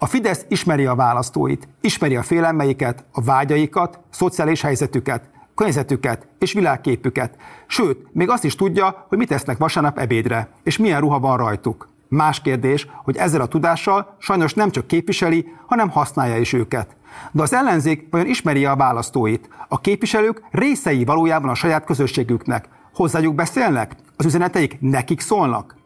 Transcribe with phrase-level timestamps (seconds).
[0.00, 7.36] A Fidesz ismeri a választóit, ismeri a félelmeiket, a vágyaikat, szociális helyzetüket, környezetüket és világképüket,
[7.66, 11.88] sőt, még azt is tudja, hogy mit tesznek vasárnap ebédre, és milyen ruha van rajtuk.
[12.08, 16.96] Más kérdés, hogy ezzel a tudással sajnos nem csak képviseli, hanem használja is őket.
[17.30, 19.48] De az ellenzék vajon ismeri a választóit?
[19.68, 22.68] A képviselők részei valójában a saját közösségüknek.
[22.94, 23.96] Hozzájuk beszélnek?
[24.16, 25.76] Az üzeneteik nekik szólnak?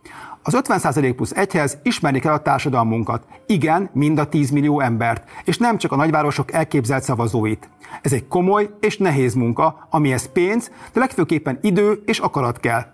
[0.44, 3.26] Az 50% plusz egyhez ismerni kell a társadalmunkat.
[3.46, 7.68] Igen, mind a 10 millió embert, és nem csak a nagyvárosok elképzelt szavazóit.
[8.02, 12.84] Ez egy komoly és nehéz munka, amihez pénz, de legfőképpen idő és akarat kell.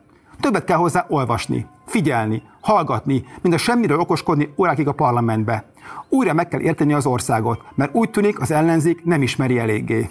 [0.40, 5.64] Többet kell hozzá olvasni, figyelni, hallgatni, mint a semmiről okoskodni órákig a parlamentbe.
[6.08, 10.10] Újra meg kell érteni az országot, mert úgy tűnik az ellenzék nem ismeri eléggé.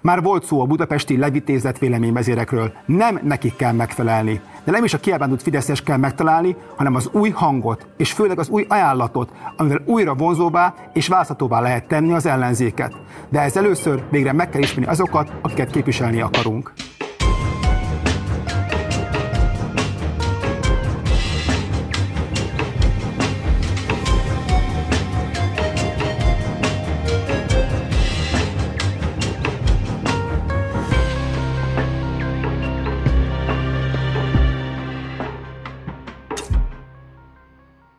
[0.00, 2.72] Már volt szó a budapesti levitézett véleményvezérekről.
[2.86, 4.40] Nem nekik kell megfelelni.
[4.64, 8.48] De nem is a kiábrándult Fideszes kell megtalálni, hanem az új hangot, és főleg az
[8.48, 12.92] új ajánlatot, amivel újra vonzóvá és választhatóvá lehet tenni az ellenzéket.
[13.28, 16.72] De ez először végre meg kell ismerni azokat, akiket képviselni akarunk.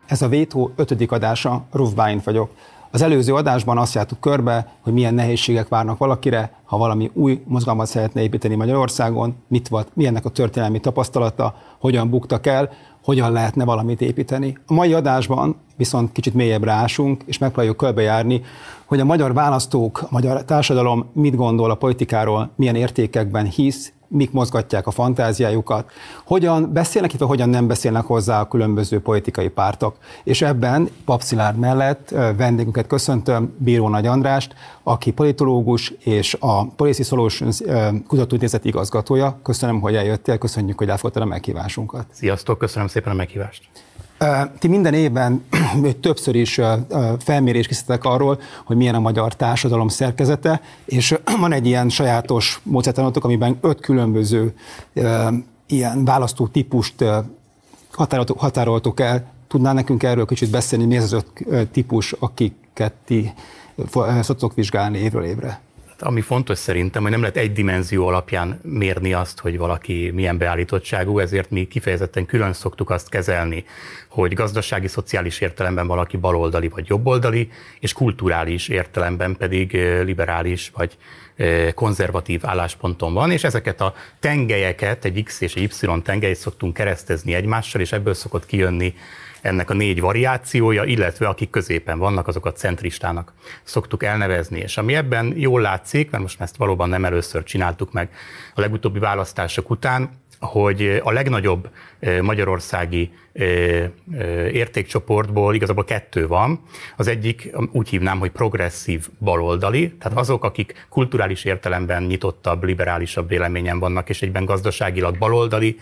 [0.10, 2.50] Ez a Vétó ötödik adása, Ruf Báint vagyok.
[2.92, 7.88] Az előző adásban azt jártuk körbe, hogy milyen nehézségek várnak valakire, ha valami új mozgalmat
[7.88, 12.70] szeretne építeni Magyarországon, mit volt, milyennek a történelmi tapasztalata, hogyan buktak el,
[13.04, 14.58] hogyan lehetne valamit építeni.
[14.68, 18.42] A mai adásban viszont kicsit mélyebbre ásunk, és megpróbáljuk körbejárni,
[18.86, 24.32] hogy a magyar választók, a magyar társadalom mit gondol a politikáról, milyen értékekben hisz, mik
[24.32, 25.92] mozgatják a fantáziájukat,
[26.26, 29.96] hogyan beszélnek, illetve hogyan nem beszélnek hozzá a különböző politikai pártok.
[30.24, 37.62] És ebben Papszilárd mellett vendégünket köszöntöm, Bíró Nagy Andrást, aki politológus és a Policy Solutions
[38.08, 39.40] kutatóintézet igazgatója.
[39.44, 42.06] Köszönöm, hogy eljöttél, köszönjük, hogy elfogadtad a meghívásunkat.
[42.12, 43.62] Sziasztok, köszönöm szépen a meghívást.
[44.60, 45.44] Ti minden évben
[46.02, 46.60] többször is
[47.20, 53.24] felmérés készítettek arról, hogy milyen a magyar társadalom szerkezete, és van egy ilyen sajátos módszertanotok,
[53.24, 54.54] amiben öt különböző
[55.68, 57.06] ilyen választó típust
[57.92, 59.32] határoltuk, határoltuk el.
[59.48, 63.34] Tudnál nekünk erről kicsit beszélni, mi ez az öt típus, akiket ti
[64.22, 65.62] szoktok vizsgálni évről évre?
[66.02, 71.20] Ami fontos szerintem, hogy nem lehet egy dimenzió alapján mérni azt, hogy valaki milyen beállítottságú,
[71.20, 73.66] ezért mi kifejezetten külön szoktuk azt kezelni,
[74.08, 77.50] hogy gazdasági, szociális értelemben valaki baloldali vagy jobboldali,
[77.80, 79.74] és kulturális értelemben pedig
[80.04, 80.98] liberális vagy
[81.74, 87.34] konzervatív állásponton van, és ezeket a tengelyeket, egy X és egy Y tengelyt szoktunk keresztezni
[87.34, 88.94] egymással, és ebből szokott kijönni
[89.42, 93.34] ennek a négy variációja, illetve akik középen vannak, azokat centristának
[93.64, 94.60] szoktuk elnevezni.
[94.60, 98.10] És ami ebben jól látszik, mert most ezt valóban nem először csináltuk meg
[98.56, 101.70] a legutóbbi választások után, hogy a legnagyobb
[102.22, 103.12] magyarországi
[104.52, 106.62] értékcsoportból igazából kettő van.
[106.98, 113.80] Az egyik úgy hívnám, hogy progresszív baloldali, tehát azok, akik kulturális értelemben nyitottabb, liberálisabb véleményen
[113.80, 115.80] vannak, és egyben gazdaságilag baloldali,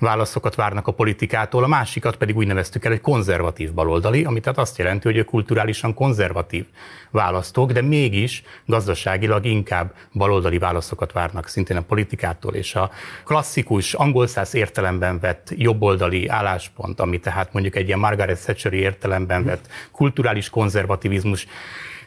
[0.00, 4.58] válaszokat várnak a politikától, a másikat pedig úgy neveztük el, hogy konzervatív baloldali, ami tehát
[4.58, 6.66] azt jelenti, hogy ők kulturálisan konzervatív
[7.10, 12.90] választók, de mégis gazdaságilag inkább baloldali válaszokat várnak szintén a politikától, és a
[13.24, 19.44] klasszikus angol száz értelemben vett jobboldali álláspont, ami tehát mondjuk egy ilyen Margaret Thatcher értelemben
[19.44, 21.46] vett kulturális konzervativizmus,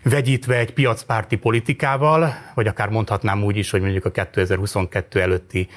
[0.03, 5.67] vegyítve egy piacpárti politikával, vagy akár mondhatnám úgy is, hogy mondjuk a 2022 előtti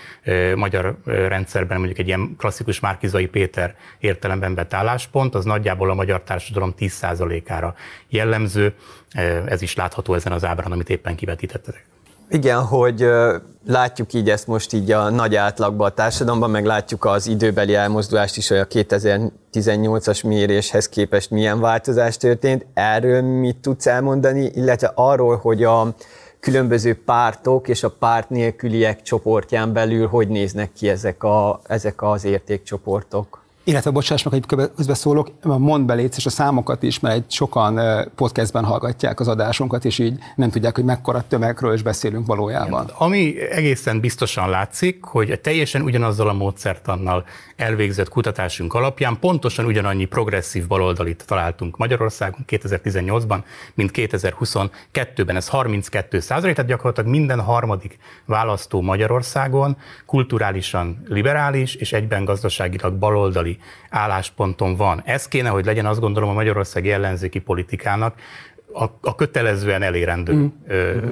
[0.54, 6.22] magyar rendszerben mondjuk egy ilyen klasszikus Márkizai Péter értelemben vett álláspont, az nagyjából a magyar
[6.22, 7.74] társadalom 10%-ára
[8.08, 8.74] jellemző.
[9.46, 11.95] Ez is látható ezen az ábrán, amit éppen kivetítettetek.
[12.28, 13.06] Igen, hogy
[13.66, 18.36] látjuk így ezt most így a nagy átlagban a társadalomban, meg látjuk az időbeli elmozdulást
[18.36, 22.66] is, hogy a 2018-as méréshez képest milyen változás történt.
[22.74, 25.94] Erről mit tudsz elmondani, illetve arról, hogy a
[26.40, 32.24] különböző pártok és a párt nélküliek csoportján belül hogy néznek ki ezek, a, ezek az
[32.24, 33.45] értékcsoportok?
[33.68, 37.80] Illetve, bocsáss meg, hogy közbeszólok, mond belétsz, és a számokat is, mert egy sokan
[38.14, 42.90] podcastben hallgatják az adásunkat, és így nem tudják, hogy mekkora tömegről is beszélünk valójában.
[42.98, 47.24] Ami egészen biztosan látszik, hogy teljesen ugyanazzal a módszertannal
[47.56, 53.42] elvégzett kutatásunk alapján pontosan ugyanannyi progresszív baloldalit találtunk Magyarországon 2018-ban,
[53.74, 55.36] mint 2022-ben.
[55.36, 59.76] Ez 32 százalék, tehát gyakorlatilag minden harmadik választó Magyarországon
[60.06, 65.02] kulturálisan liberális és egyben gazdaságilag baloldali baloldali állásponton van.
[65.04, 68.14] Ez kéne, hogy legyen azt gondolom a magyarországi ellenzéki politikának
[68.72, 70.48] a, a kötelezően elérendő mm.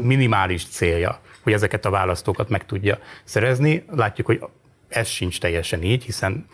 [0.02, 3.84] minimális célja, hogy ezeket a választókat meg tudja szerezni.
[3.90, 4.40] Látjuk, hogy
[4.88, 6.46] ez sincs teljesen így, hiszen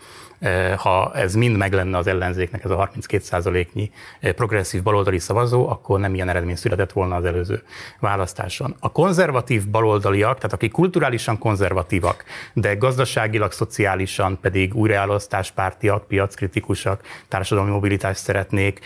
[0.77, 5.99] ha ez mind meg lenne az ellenzéknek, ez a 32%-nyi eh, progresszív baloldali szavazó, akkor
[5.99, 7.63] nem ilyen eredmény született volna az előző
[7.99, 8.75] választáson.
[8.79, 12.23] A konzervatív baloldaliak, tehát akik kulturálisan konzervatívak,
[12.53, 18.79] de gazdaságilag, szociálisan pedig újraelosztáspártiak, piackritikusak, társadalmi mobilitást szeretnék,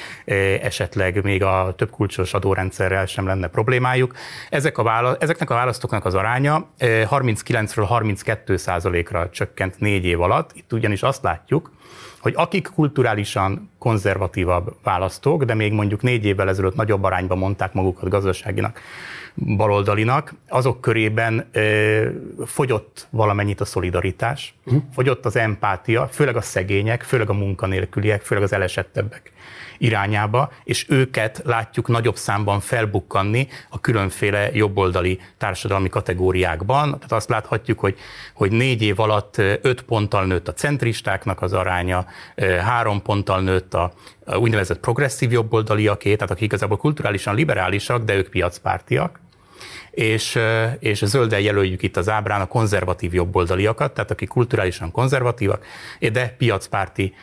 [0.62, 4.16] esetleg még a több kulcsos adórendszerrel sem lenne problémájuk.
[4.50, 8.58] Ezek a vála- ezeknek a választóknak az aránya 39-ről 32
[9.10, 10.52] ra csökkent négy év alatt.
[10.54, 11.72] Itt ugyanis azt látjuk, látjuk,
[12.20, 18.10] hogy akik kulturálisan konzervatívabb választók, de még mondjuk négy évvel ezelőtt nagyobb arányban mondták magukat
[18.10, 18.80] gazdaságinak,
[19.36, 22.10] baloldalinak, azok körében ö,
[22.46, 24.84] fogyott valamennyit a szolidaritás, uh-huh.
[24.94, 29.32] fogyott az empátia, főleg a szegények, főleg a munkanélküliek, főleg az elesettebbek
[29.78, 36.86] irányába, és őket látjuk nagyobb számban felbukkanni a különféle jobboldali társadalmi kategóriákban.
[36.86, 37.98] Tehát azt láthatjuk, hogy,
[38.34, 42.06] hogy négy év alatt öt ponttal nőtt a centristáknak az aránya,
[42.62, 43.94] három ponttal nőtt a,
[44.26, 49.24] úgynevezett progresszív jobboldaliaké, tehát akik igazából kulturálisan liberálisak, de ők piacpártiak
[49.96, 50.40] és,
[50.80, 55.66] és zölden jelöljük itt az ábrán a konzervatív jobboldaliakat, tehát akik kulturálisan konzervatívak,
[56.00, 57.14] de piacpárti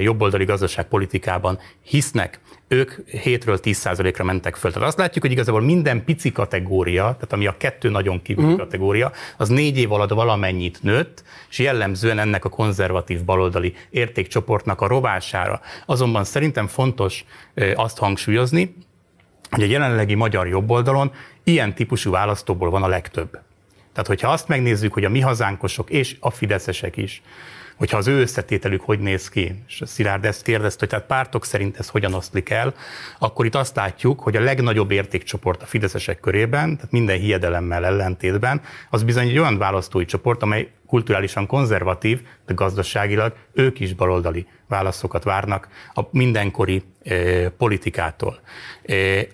[0.00, 4.72] jobboldali gazdaságpolitikában hisznek, ők 7-ről 10%-ra mentek föl.
[4.72, 8.58] Tehát azt látjuk, hogy igazából minden pici kategória, tehát ami a kettő nagyon kívül uh-huh.
[8.58, 14.86] kategória, az négy év alatt valamennyit nőtt, és jellemzően ennek a konzervatív baloldali értékcsoportnak a
[14.86, 15.60] rovására.
[15.86, 17.24] Azonban szerintem fontos
[17.74, 18.74] azt hangsúlyozni,
[19.50, 21.12] hogy a jelenlegi magyar jobboldalon
[21.48, 23.30] ilyen típusú választóból van a legtöbb.
[23.92, 27.22] Tehát, hogyha azt megnézzük, hogy a mi hazánkosok és a fideszesek is
[27.78, 31.78] hogyha az ő összetételük hogy néz ki, és Szilárd ezt kérdezte, hogy tehát pártok szerint
[31.78, 32.74] ez hogyan oszlik el,
[33.18, 38.60] akkor itt azt látjuk, hogy a legnagyobb értékcsoport a fideszesek körében, tehát minden hiedelemmel ellentétben,
[38.90, 45.24] az bizony egy olyan választói csoport, amely kulturálisan konzervatív, de gazdaságilag ők is baloldali válaszokat
[45.24, 46.82] várnak a mindenkori
[47.56, 48.40] politikától.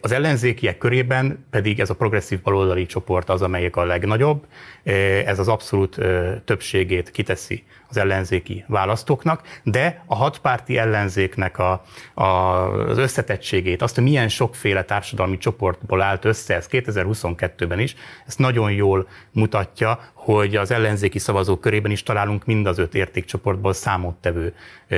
[0.01, 4.47] Az ellenzékiek körében pedig ez a progresszív baloldali csoport az, amelyik a legnagyobb,
[5.25, 5.99] ez az abszolút
[6.45, 11.83] többségét kiteszi az ellenzéki választóknak, de a hatpárti ellenzéknek a,
[12.15, 17.95] a, az összetettségét, azt, hogy milyen sokféle társadalmi csoportból állt össze, ez 2022-ben is,
[18.27, 23.73] ezt nagyon jól mutatja, hogy az ellenzéki szavazók körében is találunk mind az öt értékcsoportból
[23.73, 24.55] számottevő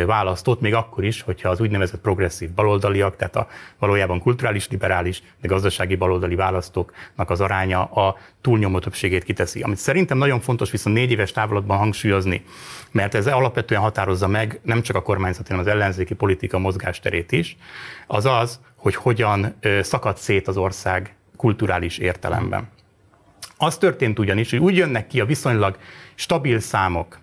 [0.07, 5.49] választót, még akkor is, hogyha az úgynevezett progresszív baloldaliak, tehát a valójában kulturális, liberális, de
[5.49, 9.61] gazdasági baloldali választóknak az aránya a túlnyomó többségét kiteszi.
[9.61, 12.45] Amit szerintem nagyon fontos viszont négy éves távlatban hangsúlyozni,
[12.91, 17.57] mert ez alapvetően határozza meg nem csak a kormányzati, hanem az ellenzéki politika mozgásterét is,
[18.07, 22.69] az az, hogy hogyan szakad szét az ország kulturális értelemben.
[23.57, 25.79] Az történt ugyanis, hogy úgy jönnek ki a viszonylag
[26.15, 27.19] stabil számok,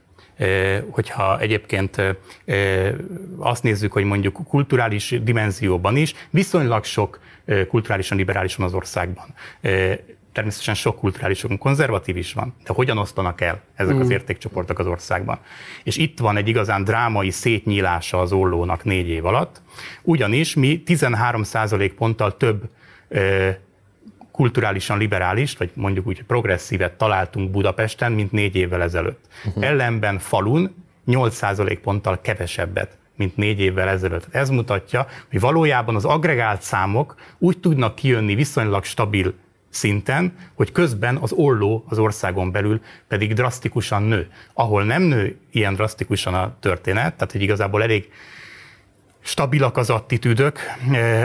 [0.90, 2.02] hogyha egyébként
[3.38, 7.20] azt nézzük, hogy mondjuk kulturális dimenzióban is viszonylag sok
[7.68, 9.26] kulturálisan liberális van az országban.
[10.32, 14.12] Természetesen sok kulturális, konzervatív is van, de hogyan osztanak el ezek az mm.
[14.12, 15.40] értékcsoportok az országban?
[15.84, 19.62] És itt van egy igazán drámai szétnyílása az ollónak négy év alatt,
[20.02, 22.70] ugyanis mi 13% ponttal több
[24.34, 29.26] kulturálisan liberális, vagy mondjuk úgy progresszívet találtunk Budapesten, mint négy évvel ezelőtt.
[29.46, 29.66] Uh-huh.
[29.66, 30.76] Ellenben falun
[31.08, 34.28] 8% ponttal kevesebbet, mint négy évvel ezelőtt.
[34.32, 39.34] Ez mutatja, hogy valójában az agregált számok úgy tudnak kijönni viszonylag stabil
[39.70, 44.28] szinten, hogy közben az olló az országon belül pedig drasztikusan nő.
[44.54, 48.10] Ahol nem nő ilyen drasztikusan a történet, tehát hogy igazából elég
[49.24, 50.60] stabilak az attitűdök,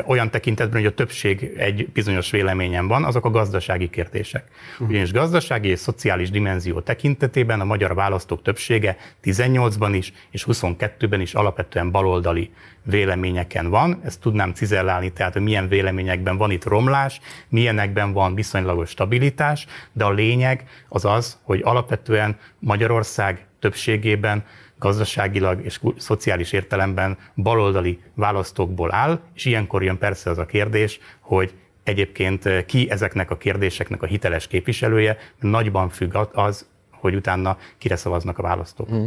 [0.06, 4.44] olyan tekintetben, hogy a többség egy bizonyos véleményen van, azok a gazdasági kérdések.
[4.78, 11.34] Ugyanis gazdasági és szociális dimenzió tekintetében a magyar választók többsége 18-ban is és 22-ben is
[11.34, 12.50] alapvetően baloldali
[12.82, 14.00] véleményeken van.
[14.04, 20.04] Ezt tudnám cizellálni, tehát hogy milyen véleményekben van itt romlás, milyenekben van viszonylagos stabilitás, de
[20.04, 24.44] a lényeg az az, hogy alapvetően Magyarország többségében
[24.78, 31.54] gazdaságilag és szociális értelemben baloldali választókból áll, és ilyenkor jön persze az a kérdés, hogy
[31.82, 37.96] egyébként eh, ki ezeknek a kérdéseknek a hiteles képviselője, nagyban függ az, hogy utána kire
[37.96, 38.90] szavaznak a választók.
[38.92, 39.06] Mm.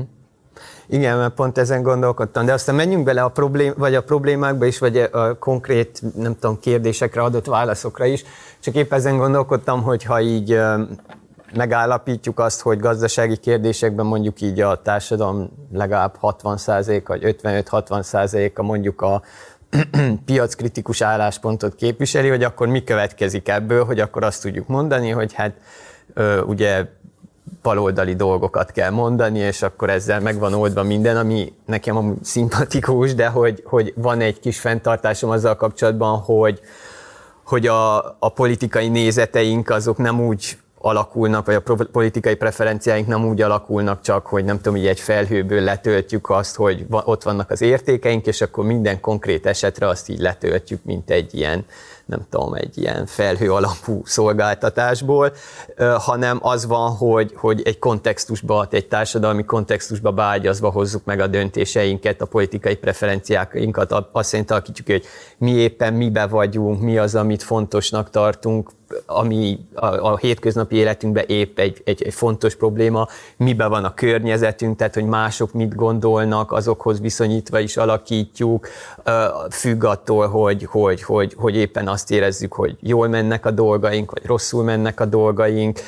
[0.87, 4.79] Igen, mert pont ezen gondolkodtam, de aztán menjünk bele a, problém, vagy a problémákba is,
[4.79, 8.23] vagy a konkrét, nem tudom, kérdésekre adott válaszokra is.
[8.59, 10.59] Csak épp ezen gondolkodtam, hogy ha így
[11.55, 19.21] megállapítjuk azt, hogy gazdasági kérdésekben mondjuk így a társadalom legalább 60% vagy 55-60%-a mondjuk a
[20.25, 25.53] piackritikus álláspontot képviseli, hogy akkor mi következik ebből, hogy akkor azt tudjuk mondani, hogy hát
[26.45, 26.85] ugye
[27.61, 33.27] baloldali dolgokat kell mondani, és akkor ezzel megvan oldva minden, ami nekem amúgy szimpatikus, de
[33.27, 36.59] hogy, hogy van egy kis fenntartásom azzal kapcsolatban, hogy,
[37.43, 43.41] hogy a, a politikai nézeteink azok nem úgy alakulnak, vagy a politikai preferenciáink nem úgy
[43.41, 48.25] alakulnak csak, hogy nem tudom, hogy egy felhőből letöltjük azt, hogy ott vannak az értékeink,
[48.25, 51.65] és akkor minden konkrét esetre azt így letöltjük, mint egy ilyen
[52.11, 55.33] nem tudom, egy ilyen felhő alapú szolgáltatásból,
[55.97, 62.21] hanem az van, hogy, hogy egy kontextusba, egy társadalmi kontextusba beágyazva hozzuk meg a döntéseinket,
[62.21, 65.05] a politikai preferenciáinkat, azt szerint alakítjuk, hogy
[65.37, 68.69] mi éppen mibe vagyunk, mi az, amit fontosnak tartunk,
[69.05, 73.07] ami a, a hétköznapi életünkben épp egy, egy, egy fontos probléma,
[73.37, 78.67] miben van a környezetünk, tehát hogy mások mit gondolnak, azokhoz viszonyítva is alakítjuk,
[79.49, 84.25] függ attól, hogy, hogy, hogy, hogy éppen azt érezzük, hogy jól mennek a dolgaink, vagy
[84.25, 85.79] rosszul mennek a dolgaink,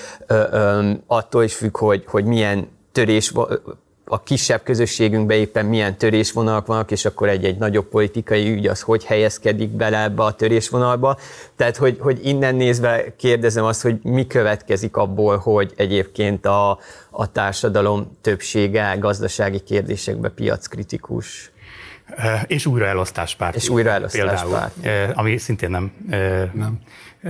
[1.07, 3.33] attól is függ, hogy, hogy milyen törés
[4.05, 9.05] a kisebb közösségünkben éppen milyen törésvonalak vannak, és akkor egy-egy nagyobb politikai ügy az hogy
[9.05, 11.17] helyezkedik bele ebbe a törésvonalba.
[11.55, 16.79] Tehát, hogy, hogy innen nézve kérdezem azt, hogy mi következik abból, hogy egyébként a,
[17.10, 21.51] a társadalom többsége gazdasági kérdésekbe piackritikus.
[22.48, 23.55] És újraelosztáspárt.
[23.55, 24.74] És újraelosztáspárt.
[25.13, 25.93] Ami szintén nem,
[26.53, 26.79] nem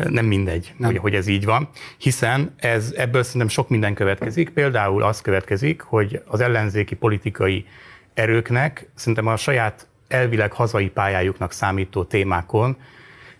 [0.10, 0.90] nem mindegy, nem.
[0.90, 4.50] Hogy, hogy ez így van, hiszen ez, ebből szerintem sok minden következik.
[4.50, 7.66] Például az következik, hogy az ellenzéki politikai
[8.14, 12.78] erőknek szerintem a saját elvileg hazai pályájuknak számító témákon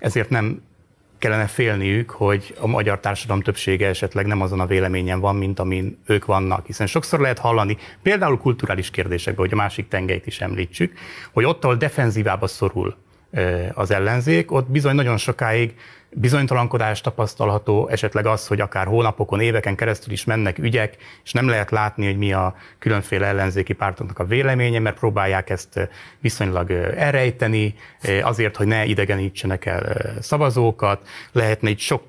[0.04, 0.62] ezért nem
[1.18, 5.98] kellene félniük, hogy a magyar társadalom többsége esetleg nem azon a véleményen van, mint amin
[6.06, 6.66] ők vannak.
[6.66, 10.94] Hiszen sokszor lehet hallani, például kulturális kérdésekben, hogy a másik tengelyt is említsük,
[11.32, 12.96] hogy ott, ahol defenzívába szorul
[13.74, 15.74] az ellenzék, ott bizony nagyon sokáig
[16.16, 21.72] bizonytalankodás tapasztalható, esetleg az, hogy akár hónapokon, éveken keresztül is mennek ügyek, és nem lehet
[21.72, 25.90] látni, hogy mi a különféle ellenzéki pártoknak a véleménye, mert próbálják ezt
[26.20, 27.76] viszonylag elrejteni,
[28.22, 31.08] azért, hogy ne idegenítsenek el szavazókat.
[31.32, 32.04] Lehetne itt sok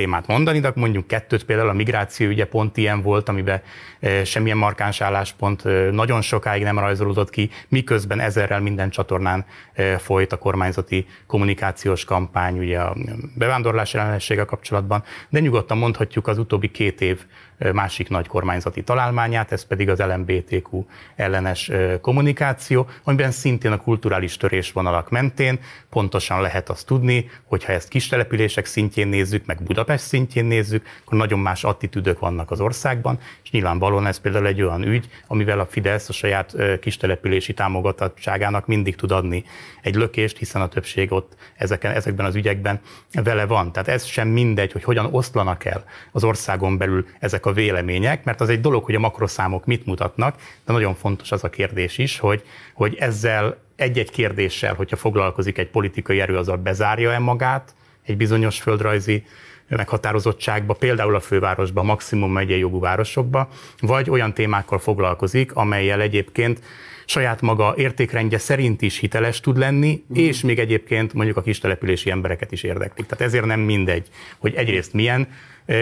[0.00, 3.62] témát mondani, de mondjuk kettőt például a migráció ügye pont ilyen volt, amiben
[4.00, 9.98] eh, semmilyen markáns álláspont eh, nagyon sokáig nem rajzolódott ki, miközben ezerrel minden csatornán eh,
[9.98, 12.96] folyt a kormányzati kommunikációs kampány, ugye a
[13.34, 17.24] bevándorlás ellenessége kapcsolatban, de nyugodtan mondhatjuk az utóbbi két év
[17.72, 20.84] másik nagy kormányzati találmányát, ez pedig az LMBTQ
[21.16, 25.58] ellenes kommunikáció, amiben szintén a kulturális törésvonalak mentén
[25.90, 30.86] pontosan lehet azt tudni, hogy ha ezt kis települések szintjén nézzük, meg Budapest szintjén nézzük,
[31.04, 35.60] akkor nagyon más attitűdök vannak az országban, és nyilvánvalóan ez például egy olyan ügy, amivel
[35.60, 39.44] a Fidesz a saját kistelepülési támogatottságának mindig tud adni
[39.82, 42.80] egy lökést, hiszen a többség ott ezeken, ezekben az ügyekben
[43.12, 43.72] vele van.
[43.72, 48.40] Tehát ez sem mindegy, hogy hogyan oszlanak el az országon belül ezek a vélemények, mert
[48.40, 52.18] az egy dolog, hogy a makroszámok mit mutatnak, de nagyon fontos az a kérdés is,
[52.18, 52.42] hogy,
[52.74, 59.24] hogy ezzel egy-egy kérdéssel, hogyha foglalkozik egy politikai erő, azzal bezárja-e magát egy bizonyos földrajzi
[59.68, 63.48] meghatározottságba, például a fővárosba, maximum megyei jogú városokba,
[63.80, 66.60] vagy olyan témákkal foglalkozik, amelyel egyébként
[67.04, 70.16] saját maga értékrendje szerint is hiteles tud lenni, mm.
[70.16, 73.06] és még egyébként mondjuk a kis települési embereket is érdeklik.
[73.06, 75.28] Tehát ezért nem mindegy, hogy egyrészt milyen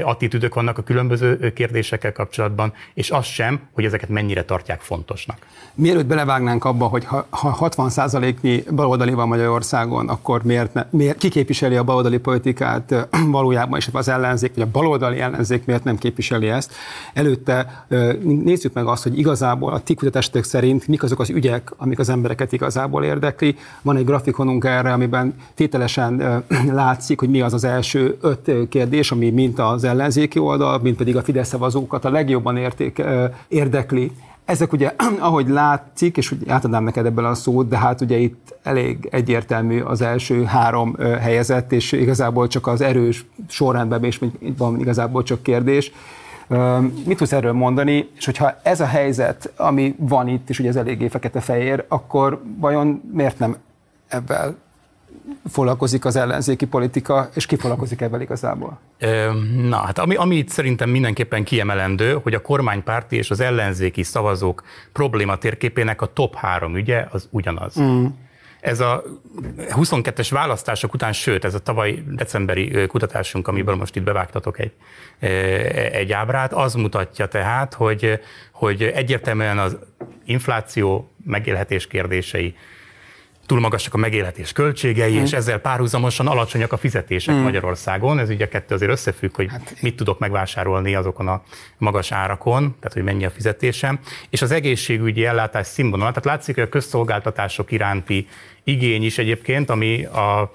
[0.04, 5.46] attitűdök vannak a különböző kérdésekkel kapcsolatban, és az sem, hogy ezeket mennyire tartják fontosnak.
[5.74, 11.84] Mielőtt belevágnánk abba, hogy ha, 60%-nyi baloldali van Magyarországon, akkor miért, ne, miért kiképviseli a
[11.84, 16.72] baloldali politikát valójában, és az ellenzék, vagy a baloldali ellenzék miért nem képviseli ezt.
[17.14, 17.86] Előtte
[18.22, 19.96] nézzük meg azt, hogy igazából a ti
[20.32, 23.56] szerint mik azok az ügyek, amik az embereket igazából érdekli.
[23.82, 29.30] Van egy grafikonunk erre, amiben tételesen látszik, hogy mi az az első öt kérdés, ami
[29.30, 33.02] mint az ellenzéki oldal, mint pedig a Fidesz szavazókat a legjobban érték,
[33.48, 34.12] érdekli.
[34.44, 38.54] Ezek ugye, ahogy látszik, és úgy átadnám neked ebből a szót, de hát ugye itt
[38.62, 44.20] elég egyértelmű az első három helyezett, és igazából csak az erős sorrendben és
[44.56, 45.92] van igazából csak kérdés.
[47.06, 50.76] Mit tudsz erről mondani, és hogyha ez a helyzet, ami van itt, és ugye ez
[50.76, 53.56] eléggé fekete-fehér, akkor vajon miért nem
[54.08, 54.56] ebben
[55.50, 58.78] foglalkozik az ellenzéki politika, és ki foglalkozik ebben igazából?
[59.56, 64.62] Na, hát ami, ami itt szerintem mindenképpen kiemelendő, hogy a kormánypárti és az ellenzéki szavazók
[64.92, 67.80] probléma térképének a top három ügye az ugyanaz.
[67.80, 68.06] Mm.
[68.60, 69.02] ez a
[69.58, 74.72] 22-es választások után, sőt, ez a tavaly decemberi kutatásunk, amiből most itt bevágtatok egy,
[75.92, 78.20] egy ábrát, az mutatja tehát, hogy,
[78.52, 79.76] hogy egyértelműen az
[80.24, 82.54] infláció megélhetés kérdései,
[83.48, 85.24] túl magasak a megélhetés költségei, hmm.
[85.24, 87.42] és ezzel párhuzamosan alacsonyak a fizetések hmm.
[87.42, 88.18] Magyarországon.
[88.18, 89.74] Ez ugye kettő azért összefügg, hogy hát.
[89.80, 91.42] mit tudok megvásárolni azokon a
[91.78, 93.98] magas árakon, tehát hogy mennyi a fizetésem,
[94.30, 96.08] és az egészségügyi ellátás színvonal.
[96.08, 98.28] Tehát látszik, hogy a közszolgáltatások iránti
[98.64, 100.52] igény is egyébként, ami a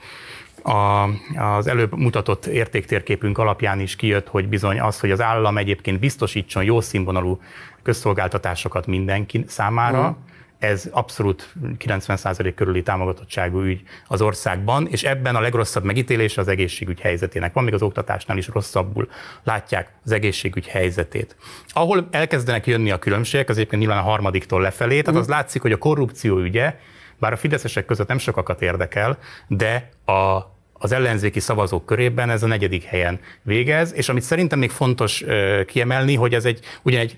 [0.65, 1.03] a,
[1.35, 6.63] az előbb mutatott értéktérképünk alapján is kijött, hogy bizony az, hogy az állam egyébként biztosítson
[6.63, 7.41] jó színvonalú
[7.81, 10.31] közszolgáltatásokat mindenki számára, mm
[10.63, 16.99] ez abszolút 90% körüli támogatottságú ügy az országban, és ebben a legrosszabb megítélés az egészségügy
[16.99, 17.53] helyzetének.
[17.53, 19.09] Van még az oktatásnál is rosszabbul
[19.43, 21.35] látják az egészségügy helyzetét.
[21.67, 25.71] Ahol elkezdenek jönni a különbségek, az egyébként nyilván a harmadiktól lefelé, tehát az látszik, hogy
[25.71, 26.75] a korrupció ügye,
[27.19, 29.17] bár a fideszesek között nem sokakat érdekel,
[29.47, 30.51] de a
[30.83, 35.23] az ellenzéki szavazók körében ez a negyedik helyen végez, és amit szerintem még fontos
[35.65, 37.17] kiemelni, hogy ez egy, ugyan egy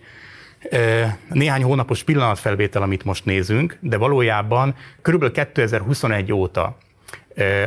[1.29, 6.77] néhány hónapos pillanatfelvétel, amit most nézünk, de valójában körülbelül 2021 óta.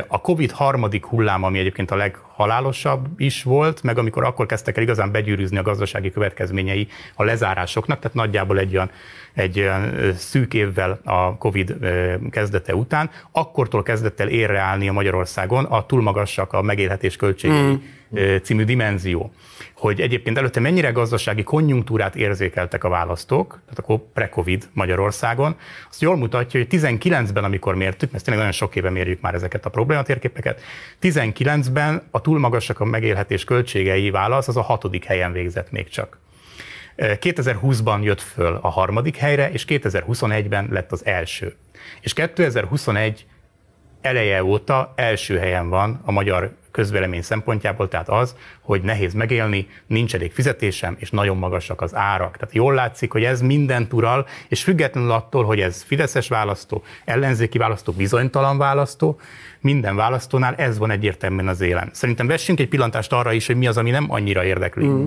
[0.07, 4.83] A COVID harmadik hullám, ami egyébként a leghalálosabb is volt, meg amikor akkor kezdtek el
[4.83, 8.91] igazán begyűrűzni a gazdasági következményei a lezárásoknak, tehát nagyjából egy olyan,
[9.33, 11.75] egy olyan szűk évvel a COVID
[12.29, 18.35] kezdete után, akkortól kezdett el érreállni a Magyarországon a túl magasak a megélhetés költségei mm.
[18.41, 19.31] című dimenzió
[19.79, 25.55] hogy egyébként előtte mennyire gazdasági konjunktúrát érzékeltek a választók, tehát akkor pre-covid Magyarországon,
[25.89, 29.65] azt jól mutatja, hogy 19-ben, amikor mértük, mert tényleg nagyon sok éve mérjük már ezeket
[29.65, 30.61] a problématérképeket,
[31.01, 36.19] 19-ben a túl magasak a megélhetés költségei válasz, az a hatodik helyen végzett még csak.
[36.97, 41.55] 2020-ban jött föl a harmadik helyre, és 2021-ben lett az első.
[42.01, 43.25] És 2021
[44.01, 50.15] eleje óta első helyen van a magyar közvélemény szempontjából, tehát az, hogy nehéz megélni, nincs
[50.15, 52.37] elég fizetésem, és nagyon magasak az árak.
[52.37, 57.57] Tehát jól látszik, hogy ez mindent ural, és függetlenül attól, hogy ez fideszes választó, ellenzéki
[57.57, 59.19] választó, bizonytalan választó,
[59.61, 61.89] minden választónál ez van egyértelműen az élen.
[61.93, 64.87] Szerintem vessünk egy pillantást arra is, hogy mi az, ami nem annyira érdekli.
[64.87, 65.05] Mm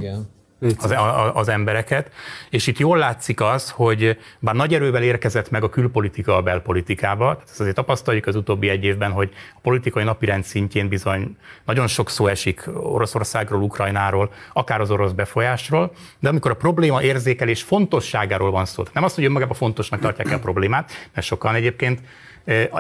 [0.79, 0.95] az,
[1.33, 2.11] az embereket.
[2.51, 7.33] És itt jól látszik az, hogy bár nagy erővel érkezett meg a külpolitika a belpolitikába,
[7.33, 11.87] tehát ezt azért tapasztaljuk az utóbbi egy évben, hogy a politikai napirend szintjén bizony nagyon
[11.87, 18.51] sok szó esik Oroszországról, Ukrajnáról, akár az orosz befolyásról, de amikor a probléma érzékelés fontosságáról
[18.51, 22.01] van szó, nem azt, hogy önmagában fontosnak tartják el a problémát, mert sokan egyébként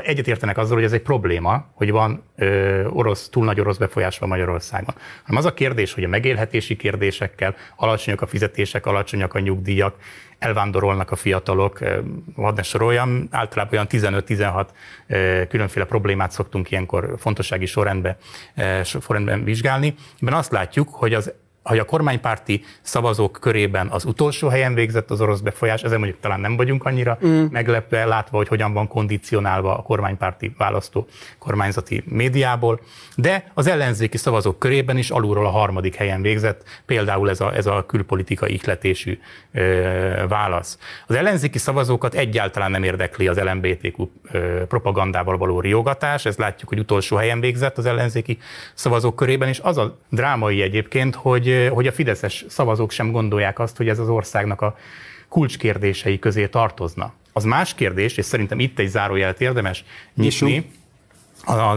[0.02, 2.24] egyetértenek azzal, hogy ez egy probléma, hogy van
[2.88, 4.94] orosz, túl nagy orosz befolyás van Magyarországon.
[5.24, 9.96] Hanem az a kérdés, hogy a megélhetési kérdésekkel alacsonyak a fizetések, alacsonyak a nyugdíjak,
[10.38, 11.78] elvándorolnak a fiatalok,
[12.36, 13.86] hadd ne soroljam, általában olyan
[14.26, 18.16] 15-16 különféle problémát szoktunk ilyenkor fontossági sorrendben,
[18.84, 19.94] sorrendben vizsgálni.
[20.20, 25.20] Ebben azt látjuk, hogy az hogy a kormánypárti szavazók körében az utolsó helyen végzett az
[25.20, 27.44] orosz befolyás, ezen mondjuk talán nem vagyunk annyira mm.
[27.50, 31.06] meglepve, látva, hogy hogyan van kondicionálva a kormánypárti választó
[31.38, 32.80] kormányzati médiából,
[33.16, 37.66] de az ellenzéki szavazók körében is alulról a harmadik helyen végzett, például ez a, ez
[37.66, 39.18] a külpolitika ihletésű
[39.52, 40.78] ö, válasz.
[41.06, 46.78] Az ellenzéki szavazókat egyáltalán nem érdekli az LMBTQ ö, propagandával való riogatás, ezt látjuk, hogy
[46.78, 48.38] utolsó helyen végzett az ellenzéki
[48.74, 53.76] szavazók körében, és az a drámai egyébként, hogy hogy, a fideszes szavazók sem gondolják azt,
[53.76, 54.76] hogy ez az országnak a
[55.28, 57.12] kulcskérdései közé tartozna.
[57.32, 59.84] Az más kérdés, és szerintem itt egy zárójelet érdemes
[60.14, 60.70] nyitni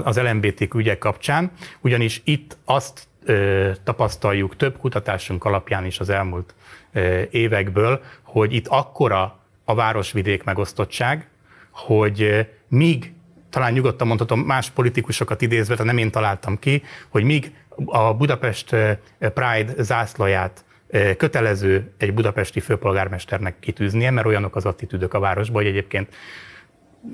[0.04, 6.54] az LMBT ügyek kapcsán, ugyanis itt azt ö, tapasztaljuk több kutatásunk alapján is az elmúlt
[6.94, 11.28] ö, évekből, hogy itt akkora a városvidék megosztottság,
[11.72, 13.14] hogy míg
[13.50, 17.54] talán nyugodtan mondhatom más politikusokat idézve, tehát nem én találtam ki, hogy míg
[17.86, 18.76] a Budapest
[19.20, 20.66] Pride zászlaját
[21.18, 26.16] kötelező egy budapesti főpolgármesternek kitűznie, mert olyanok az attitűdök a városban, hogy egyébként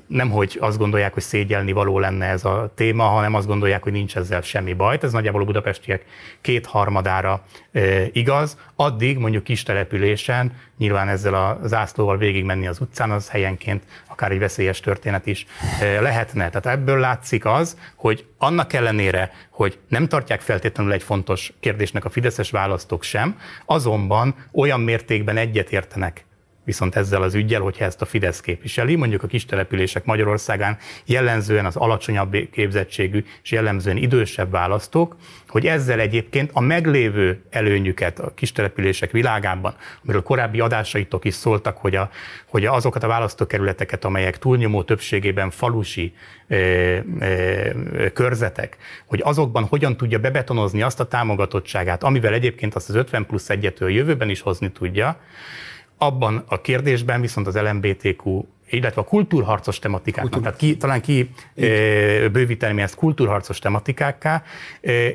[0.06, 3.92] nem hogy azt gondolják, hogy szégyelni való lenne ez a téma, hanem azt gondolják, hogy
[3.92, 4.98] nincs ezzel semmi baj.
[5.02, 6.04] Ez nagyjából a budapestiek
[6.40, 8.58] kétharmadára e, igaz.
[8.76, 14.38] Addig mondjuk kis településen, nyilván ezzel a zászlóval végigmenni az utcán, az helyenként akár egy
[14.38, 15.46] veszélyes történet is
[15.80, 16.50] e, lehetne.
[16.50, 22.10] Tehát ebből látszik az, hogy annak ellenére, hogy nem tartják feltétlenül egy fontos kérdésnek a
[22.10, 26.24] fideszes választók sem, azonban olyan mértékben egyetértenek
[26.64, 31.66] viszont ezzel az ügyel, hogyha ezt a Fidesz képviseli, mondjuk a kis települések Magyarországán jellemzően
[31.66, 35.16] az alacsonyabb képzettségű és jellemzően idősebb választók,
[35.48, 41.76] hogy ezzel egyébként a meglévő előnyüket a kis települések világában, amiről korábbi adásaitok is szóltak,
[41.76, 42.10] hogy, a,
[42.46, 46.14] hogy azokat a választókerületeket, amelyek túlnyomó többségében falusi
[46.48, 52.94] ö, ö, körzetek, hogy azokban hogyan tudja bebetonozni azt a támogatottságát, amivel egyébként azt az
[52.94, 55.20] 50 plusz egyetől jövőben is hozni tudja,
[56.02, 60.42] abban a kérdésben viszont az LMBTQ illetve a kultúrharcos tematikáknak, Kultúr.
[60.42, 61.66] tehát ki, talán ki e,
[62.28, 64.42] bővíteni ezt kultúrharcos tematikákká,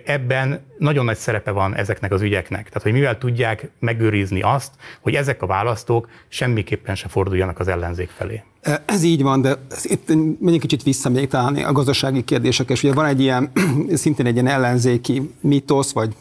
[0.05, 2.67] ebben nagyon nagy szerepe van ezeknek az ügyeknek.
[2.67, 8.09] Tehát, hogy mivel tudják megőrizni azt, hogy ezek a választók semmiképpen se forduljanak az ellenzék
[8.09, 8.43] felé.
[8.85, 10.07] Ez így van, de itt
[10.39, 13.51] menjünk kicsit vissza talán a gazdasági kérdések, és ugye van egy ilyen,
[13.93, 16.15] szintén egy ilyen ellenzéki mitosz, vagy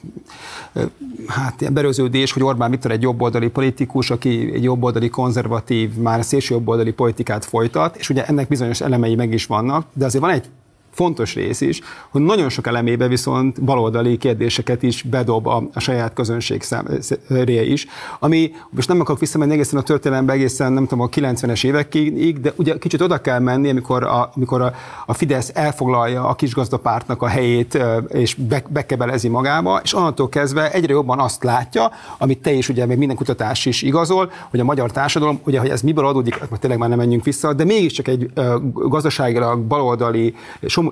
[1.27, 6.55] hát ilyen berőződés, hogy Orbán Viktor egy jobboldali politikus, aki egy jobboldali konzervatív, már szélső
[6.55, 10.49] jobboldali politikát folytat, és ugye ennek bizonyos elemei meg is vannak, de azért van egy
[10.97, 16.13] fontos rész is, hogy nagyon sok elemébe viszont baloldali kérdéseket is bedob a, a saját
[16.13, 17.87] közönség szemére is,
[18.19, 22.53] ami most nem akarok visszamenni egészen a történelembe egészen nem tudom a 90-es évekig, de
[22.57, 24.73] ugye kicsit oda kell menni, amikor a, amikor a,
[25.07, 27.79] a Fidesz elfoglalja a kisgazdapártnak a helyét
[28.09, 32.87] és be, bekebelezi magába, és onnantól kezdve egyre jobban azt látja, amit te is ugye
[32.87, 36.79] még minden kutatás is igazol, hogy a magyar társadalom, ugye, hogy ez miből adódik, tényleg
[36.79, 38.31] már nem menjünk vissza, de mégiscsak egy
[38.73, 40.35] gazdaságilag baloldali,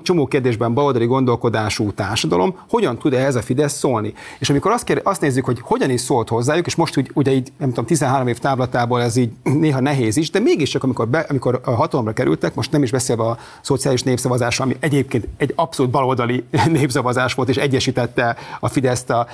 [0.03, 4.13] csomó, kérdésben baloldali gondolkodású társadalom, hogyan tud ehhez a Fidesz szólni?
[4.39, 7.31] És amikor azt, kér, azt nézzük, hogy hogyan is szólt hozzájuk, és most úgy, ugye
[7.31, 11.25] így, nem tudom, 13 év táblatából ez így néha nehéz is, de mégiscsak, amikor, be,
[11.29, 15.91] amikor a hatalomra kerültek, most nem is beszélve a szociális népszavazás, ami egyébként egy abszolút
[15.91, 19.27] baloldali népszavazás volt, és egyesítette a Fideszt a,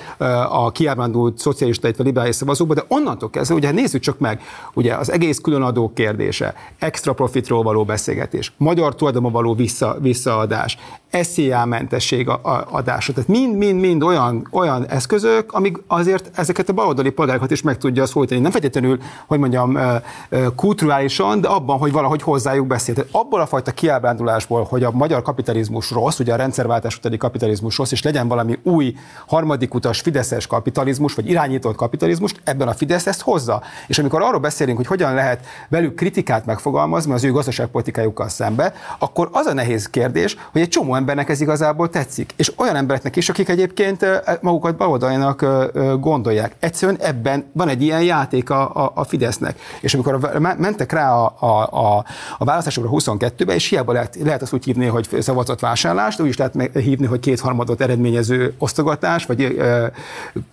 [0.48, 4.40] a kiábrándult szocialista, illetve liberális szavazókba, de onnantól kezdve, ugye nézzük csak meg,
[4.74, 10.78] ugye az egész különadó kérdése, extra profitról való beszélgetés, magyar tulajdonban való vissza, visszaadás, adás,
[11.22, 12.28] SZIA mentesség
[12.70, 13.12] adása.
[13.12, 18.40] Tehát mind-mind-mind olyan, olyan eszközök, amik azért ezeket a baloldali polgárokat is meg tudja szólítani.
[18.40, 19.78] Nem feltétlenül, hogy mondjam,
[20.56, 22.94] kulturálisan, de abban, hogy valahogy hozzájuk beszél.
[22.94, 27.78] Tehát abból a fajta kiábrándulásból, hogy a magyar kapitalizmus rossz, ugye a rendszerváltás utáni kapitalizmus
[27.78, 28.94] rossz, és legyen valami új
[29.26, 33.62] harmadik utas fideszes kapitalizmus, vagy irányított kapitalizmus, ebben a Fidesz ezt hozza.
[33.86, 39.28] És amikor arról beszélünk, hogy hogyan lehet velük kritikát megfogalmazni az ő gazdaságpolitikájukkal szembe, akkor
[39.32, 42.32] az a nehéz kérdés, hogy egy csomó embernek ez igazából tetszik.
[42.36, 44.06] És olyan embereknek is, akik egyébként
[44.40, 45.46] magukat baloldalinak
[46.00, 46.54] gondolják.
[46.58, 49.58] Egyszerűen ebben van egy ilyen játék a, a, a Fidesznek.
[49.80, 52.04] És amikor mentek rá a, a, a,
[52.38, 56.78] a választásokra 22-be, és hiába lehet, lehet azt úgy hívni, hogy szavazatvásárlást, úgy is lehet
[56.78, 59.60] hívni, hogy kétharmadot eredményező osztogatás, vagy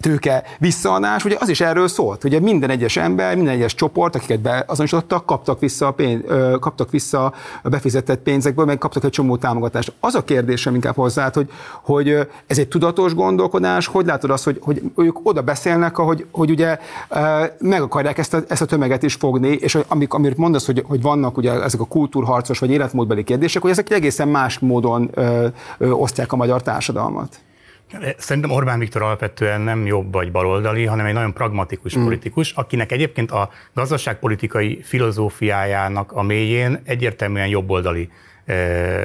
[0.02, 2.23] tőke visszaadás, ugye az is erről szólt.
[2.23, 6.21] Ugye minden egyes ember, minden egyes csoport, akiket beazonosítottak, kaptak vissza, a pénz,
[6.60, 9.79] kaptak vissza a befizetett pénzekből, meg kaptak egy csomó támogatást.
[10.00, 11.50] Az a kérdésem inkább hozzá, hogy,
[11.82, 16.50] hogy ez egy tudatos gondolkodás, hogy látod azt, hogy, hogy ők oda beszélnek, hogy, hogy
[16.50, 16.80] ugye
[17.60, 21.02] meg akarják ezt a, ezt a tömeget is fogni, és amik, amit mondasz, hogy, hogy
[21.02, 25.89] vannak ugye ezek a kultúrharcos vagy életmódbeli kérdések, hogy ezek egészen más módon ö, ö,
[25.89, 27.39] osztják a magyar társadalmat.
[28.18, 32.04] Szerintem Orbán Viktor alapvetően nem jobb vagy baloldali, hanem egy nagyon pragmatikus mm.
[32.04, 38.10] politikus, akinek egyébként a gazdaságpolitikai filozófiájának a mélyén egyértelműen jobboldali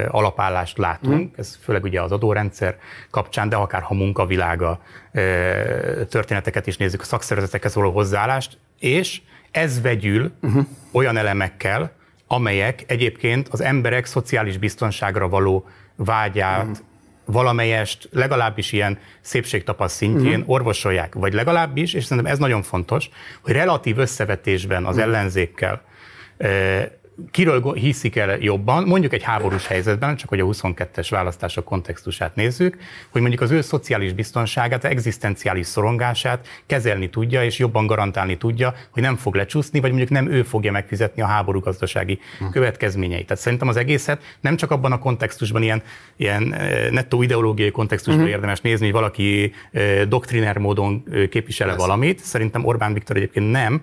[0.08, 1.34] alapállást látunk, mm.
[1.36, 2.78] ez főleg ugye az adórendszer
[3.10, 4.80] kapcsán, de akár ha munkavilága
[6.08, 10.66] történeteket is nézzük, a szakszervezetekhez való hozzáállást, és ez vegyül uh-huh.
[10.92, 11.92] olyan elemekkel,
[12.26, 16.76] amelyek egyébként az emberek szociális biztonságra való vágyát, uh-huh.
[17.24, 20.50] valamelyest legalábbis ilyen szépségtapaszt szintjén uh-huh.
[20.50, 23.08] orvosolják, vagy legalábbis, és szerintem ez nagyon fontos,
[23.42, 25.12] hogy relatív összevetésben az uh-huh.
[25.12, 25.82] ellenzékkel
[27.30, 32.76] kiről hiszik el jobban, mondjuk egy háborús helyzetben, csak hogy a 22-es választások kontextusát nézzük,
[33.10, 39.02] hogy mondjuk az ő szociális biztonságát, egzisztenciális szorongását kezelni tudja, és jobban garantálni tudja, hogy
[39.02, 42.44] nem fog lecsúszni, vagy mondjuk nem ő fogja megfizetni a háború gazdasági hm.
[42.48, 43.26] következményeit.
[43.26, 45.82] Tehát szerintem az egészet nem csak abban a kontextusban, ilyen,
[46.16, 46.54] ilyen
[46.90, 48.34] nettó ideológiai kontextusban uh-huh.
[48.34, 49.52] érdemes nézni, hogy valaki
[50.08, 52.18] doktriner módon képvisele valamit.
[52.18, 53.82] Szerintem Orbán Viktor egyébként nem,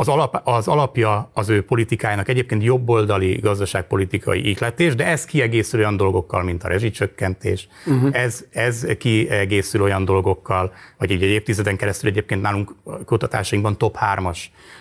[0.00, 5.96] az, alap, az alapja az ő politikájának egyébként jobboldali gazdaságpolitikai ihletés, de ez kiegészül olyan
[5.96, 8.08] dolgokkal, mint a rezsicsökkentés, uh-huh.
[8.12, 14.38] ez, ez kiegészül olyan dolgokkal, vagy egy, egy évtizeden keresztül egyébként nálunk kutatásainkban top 3-as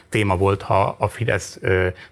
[0.09, 1.59] téma volt, ha a Fidesz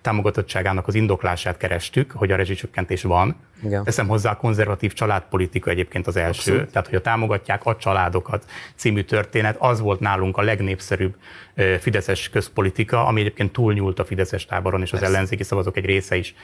[0.01, 3.83] támogatottságának az indoklását kerestük, hogy a rezsicsökkentés van, Igen.
[3.83, 6.71] Teszem hozzá a konzervatív családpolitika egyébként az első, Abszolút.
[6.71, 11.15] tehát hogy a támogatják a családokat című történet, az volt nálunk a legnépszerűbb
[11.79, 15.13] fideszes közpolitika, ami egyébként túlnyúlt a fideszes táboron, és az Persze.
[15.13, 16.35] ellenzéki szavazók egy része is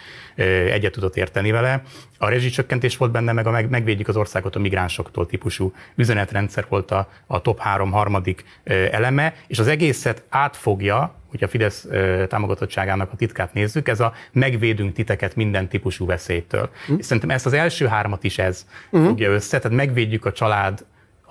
[0.71, 1.81] egyet tudott érteni vele.
[2.17, 6.91] A rezsicsökkentés volt benne, meg a meg, megvédjük az országot a migránsoktól típusú üzenetrendszer volt
[6.91, 8.43] a, a top három harmadik
[8.91, 11.87] eleme, és az egészet átfogja, hogy a Fidesz
[12.27, 16.69] támogatottságának a titkát nézzük, ez a megvédünk titeket minden típusú veszélytől.
[16.91, 16.97] Mm.
[16.97, 18.65] És szerintem ezt az első hármat is ez
[18.97, 19.05] mm.
[19.05, 20.85] fogja össze, tehát megvédjük a család,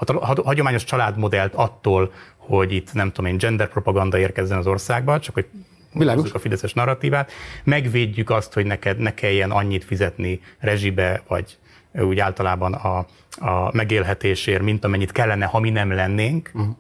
[0.07, 5.35] a hagyományos családmodellt attól, hogy itt nem tudom én, gender propaganda érkezzen az országba, csak
[5.35, 5.47] hogy
[5.93, 6.33] Világos.
[6.33, 7.33] a fideszes narratívát,
[7.65, 11.59] megvédjük azt, hogy neked ne kelljen annyit fizetni rezsibe, vagy
[11.93, 12.99] úgy általában a,
[13.47, 16.77] a megélhetésért, mint amennyit kellene, ha mi nem lennénk, uh-huh.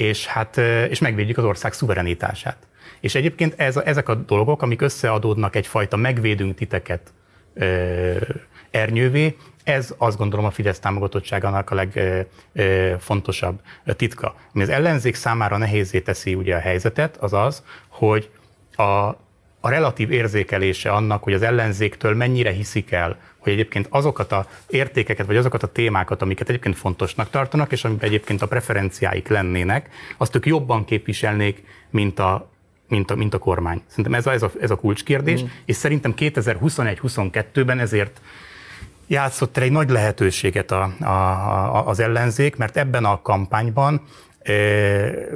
[0.00, 0.56] És hát
[0.88, 2.56] és megvédjük az ország szuverenitását.
[3.00, 7.12] És egyébként ez, ezek a dolgok, amik összeadódnak egyfajta megvédünk titeket
[7.54, 8.16] ö,
[8.70, 11.86] ernyővé, ez azt gondolom a Fidesz támogatottságának a
[12.52, 14.34] legfontosabb titka.
[14.54, 18.30] Ami az ellenzék számára nehézé teszi ugye a helyzetet, az az, hogy
[18.76, 19.10] a,
[19.60, 25.26] a relatív érzékelése annak, hogy az ellenzéktől mennyire hiszik el, hogy egyébként azokat a értékeket,
[25.26, 30.36] vagy azokat a témákat, amiket egyébként fontosnak tartanak, és amiben egyébként a preferenciáik lennének, azt
[30.36, 32.48] ők jobban képviselnék, mint a
[32.88, 33.82] mint a, mint a kormány.
[33.86, 35.46] Szerintem ez a, ez a, ez a kulcskérdés, mm.
[35.64, 38.20] és szerintem 2021-22-ben ezért
[39.06, 44.02] játszott el egy nagy lehetőséget a, a, a, az ellenzék, mert ebben a kampányban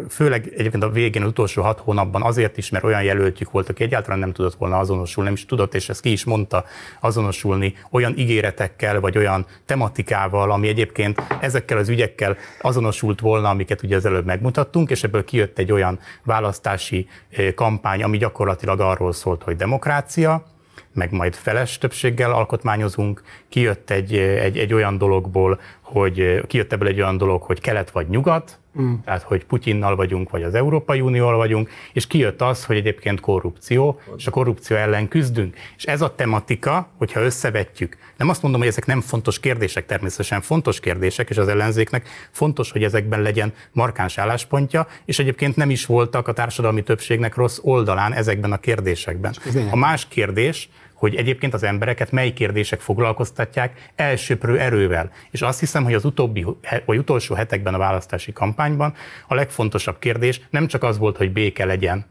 [0.08, 3.82] Főleg egyébként a végén, az utolsó hat hónapban azért is, mert olyan jelöltjük volt, aki
[3.82, 6.64] egyáltalán nem tudott volna azonosulni, nem is tudott, és ezt ki is mondta,
[7.00, 13.96] azonosulni olyan ígéretekkel, vagy olyan tematikával, ami egyébként ezekkel az ügyekkel azonosult volna, amiket ugye
[13.96, 17.08] az előbb megmutattunk, és ebből kijött egy olyan választási
[17.54, 20.44] kampány, ami gyakorlatilag arról szólt, hogy demokrácia,
[20.92, 27.00] meg majd feles többséggel alkotmányozunk, kijött egy, egy, egy olyan dologból, hogy kijött ebből egy
[27.00, 28.94] olyan dolog, hogy kelet vagy nyugat, mm.
[29.04, 34.00] tehát hogy Putyinnal vagyunk, vagy az Európai Unióval vagyunk, és kijött az, hogy egyébként korrupció,
[34.16, 35.56] és a korrupció ellen küzdünk.
[35.76, 40.40] És ez a tematika, hogyha összevetjük, nem azt mondom, hogy ezek nem fontos kérdések, természetesen
[40.40, 45.86] fontos kérdések, és az ellenzéknek fontos, hogy ezekben legyen markáns álláspontja, és egyébként nem is
[45.86, 49.34] voltak a társadalmi többségnek rossz oldalán ezekben a kérdésekben.
[49.70, 55.10] A más kérdés, hogy egyébként az embereket mely kérdések foglalkoztatják elsőprő erővel.
[55.30, 56.46] És azt hiszem, hogy az utóbbi,
[56.84, 58.94] vagy utolsó hetekben a választási kampányban
[59.28, 62.06] a legfontosabb kérdés nem csak az volt, hogy béke legyen,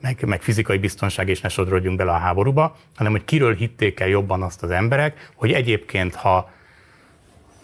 [0.00, 4.08] meg, meg fizikai biztonság, és ne sodrodjunk bele a háborúba, hanem hogy kiről hitték el
[4.08, 6.50] jobban azt az emberek, hogy egyébként, ha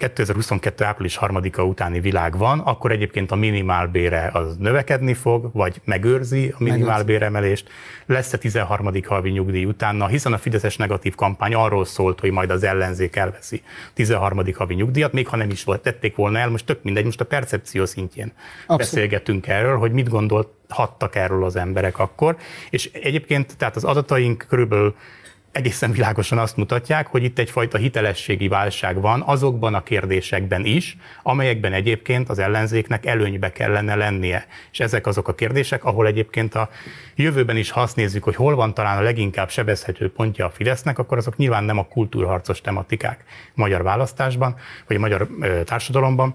[0.02, 0.84] 2022.
[0.84, 6.62] április 3-a utáni világ van, akkor egyébként a minimálbére az növekedni fog, vagy megőrzi a
[6.62, 7.68] minimálbéremelést.
[8.06, 8.90] Lesz-e 13.
[9.06, 13.62] havi nyugdíj utána, hiszen a Fideszes negatív kampány arról szólt, hogy majd az ellenzék elveszi
[13.94, 14.42] 13.
[14.54, 17.24] havi nyugdíjat, még ha nem is volt, tették volna el, most tök mindegy, most a
[17.24, 18.78] percepció szintjén Abszolút.
[18.78, 22.36] beszélgetünk erről, hogy mit gondolt hattak erről az emberek akkor.
[22.70, 24.94] És egyébként, tehát az adataink körülbelül
[25.52, 31.72] egészen világosan azt mutatják, hogy itt egyfajta hitelességi válság van azokban a kérdésekben is, amelyekben
[31.72, 34.46] egyébként az ellenzéknek előnybe kellene lennie.
[34.72, 36.68] És ezek azok a kérdések, ahol egyébként a
[37.14, 40.98] jövőben is, ha azt nézzük, hogy hol van talán a leginkább sebezhető pontja a Fidesznek,
[40.98, 45.28] akkor azok nyilván nem a kultúrharcos tematikák magyar választásban, vagy a magyar
[45.64, 46.34] társadalomban,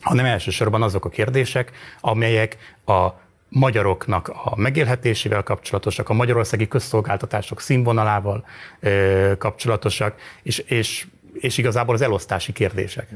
[0.00, 3.08] hanem elsősorban azok a kérdések, amelyek a
[3.48, 8.44] magyaroknak a megélhetésével kapcsolatosak, a magyarországi közszolgáltatások színvonalával
[8.80, 13.08] ö, kapcsolatosak, és, és, és igazából az elosztási kérdések.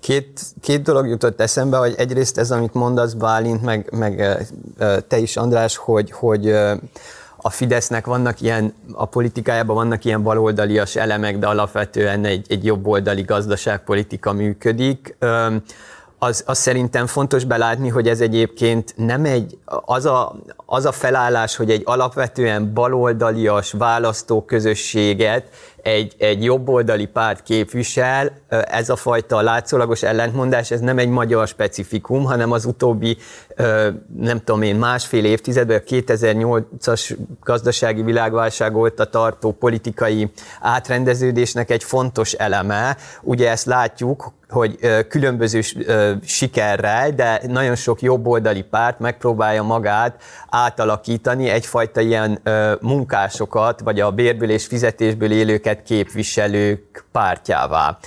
[0.00, 4.38] Két, két dolog jutott eszembe, hogy egyrészt ez, amit mondasz, Bálint, meg, meg
[5.08, 6.50] te is, András, hogy, hogy
[7.36, 13.22] a Fidesznek vannak ilyen, a politikájában vannak ilyen baloldalias elemek, de alapvetően egy, egy jobboldali
[13.22, 15.16] gazdaságpolitika működik
[16.22, 20.34] az, az szerintem fontos belátni, hogy ez egyébként nem egy, az a,
[20.66, 25.48] az a felállás, hogy egy alapvetően baloldalias választóközösséget
[25.82, 32.24] egy, egy jobboldali párt képvisel, ez a fajta látszólagos ellentmondás, ez nem egy magyar specifikum,
[32.24, 33.16] hanem az utóbbi,
[34.16, 42.32] nem tudom én, másfél évtizedben, a 2008-as gazdasági világválság óta tartó politikai átrendeződésnek egy fontos
[42.32, 42.96] eleme.
[43.22, 45.60] Ugye ezt látjuk, hogy különböző
[46.24, 52.40] sikerrel, de nagyon sok jobboldali párt megpróbálja magát átalakítani egyfajta ilyen
[52.80, 57.98] munkásokat, vagy a bérből és fizetésből élőket képviselők pártjává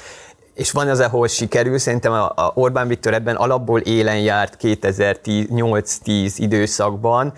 [0.55, 7.33] és van az, ahol sikerül, szerintem a Orbán Viktor ebben alapból élen járt 2008-10 időszakban,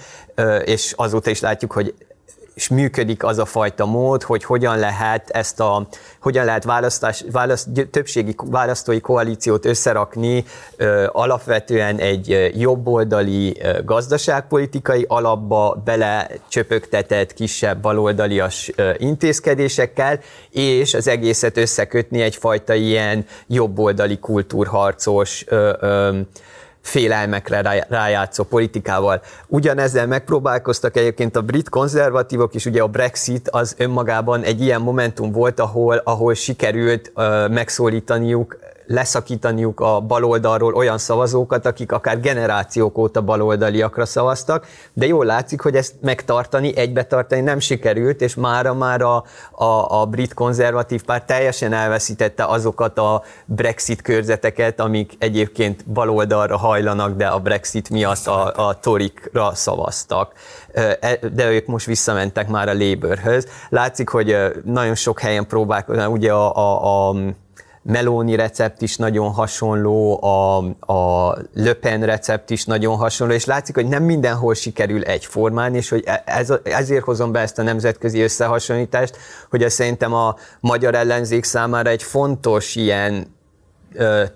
[0.63, 1.93] és azóta is látjuk, hogy
[2.57, 5.87] és működik az a fajta mód, hogy hogyan lehet ezt a,
[6.19, 15.81] hogyan lehet választás, választ, többségi választói koalíciót összerakni ö, alapvetően egy jobboldali ö, gazdaságpolitikai alapba
[15.85, 26.19] belecsöpögtetett kisebb baloldalias ö, intézkedésekkel, és az egészet összekötni egyfajta ilyen jobboldali kultúrharcos ö, ö,
[26.87, 29.21] félelmekre rájátszó politikával.
[29.47, 35.31] Ugyanezzel megpróbálkoztak egyébként a brit konzervatívok, és ugye a Brexit az önmagában egy ilyen momentum
[35.31, 43.21] volt, ahol, ahol sikerült uh, megszólítaniuk leszakítaniuk a baloldalról olyan szavazókat, akik akár generációk óta
[43.21, 49.23] baloldaliakra szavaztak, de jól látszik, hogy ezt megtartani, egybetartani nem sikerült, és mára már a,
[49.51, 57.15] a, a brit konzervatív párt teljesen elveszítette azokat a Brexit körzeteket, amik egyébként baloldalra hajlanak,
[57.15, 60.33] de a Brexit miatt a, a torikra szavaztak.
[60.73, 63.47] E, de ők most visszamentek már a Labourhöz.
[63.69, 67.15] Látszik, hogy nagyon sok helyen próbálkoznak, ugye a, a, a
[67.87, 70.57] Meloni recept is nagyon hasonló, a,
[70.93, 75.89] a Le Pen recept is nagyon hasonló, és látszik, hogy nem mindenhol sikerül egyformán, és
[75.89, 79.17] hogy e, ez, ezért hozom be ezt a nemzetközi összehasonlítást,
[79.49, 83.36] hogy ez szerintem a magyar ellenzék számára egy fontos ilyen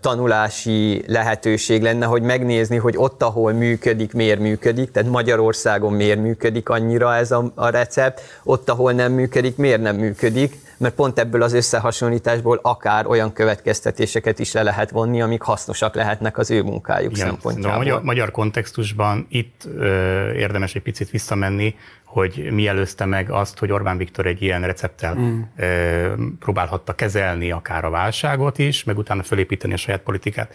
[0.02, 6.70] tanulási lehetőség lenne, hogy megnézni, hogy ott, ahol működik, miért működik, tehát Magyarországon miért működik
[6.70, 11.44] annyira ez a, a recept, ott, ahol nem működik, miért nem működik, mert pont ebből
[11.44, 17.12] az összehasonlításból akár olyan következtetéseket is le lehet vonni, amik hasznosak lehetnek az ő munkájuk
[17.12, 17.72] Igen, szempontjából.
[17.72, 21.76] A magyar, magyar kontextusban itt ö, érdemes egy picit visszamenni,
[22.12, 25.42] hogy mi előzte meg azt, hogy Orbán Viktor egy ilyen recepttel mm.
[25.58, 30.54] ö, próbálhatta kezelni akár a válságot is, meg utána fölépíteni a saját politikát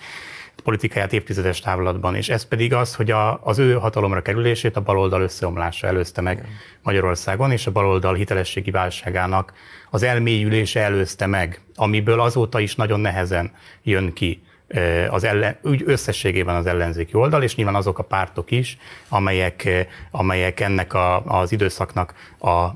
[0.62, 5.20] politikáját évtizedes távlatban, és ez pedig az, hogy a, az ő hatalomra kerülését a baloldal
[5.20, 6.46] összeomlása előzte meg
[6.82, 9.52] Magyarországon, és a baloldal hitelességi válságának
[9.90, 14.42] az elmélyülése előzte meg, amiből azóta is nagyon nehezen jön ki
[15.08, 20.60] az ellen, úgy összességében az ellenzéki oldal, és nyilván azok a pártok is, amelyek, amelyek
[20.60, 22.66] ennek a, az időszaknak a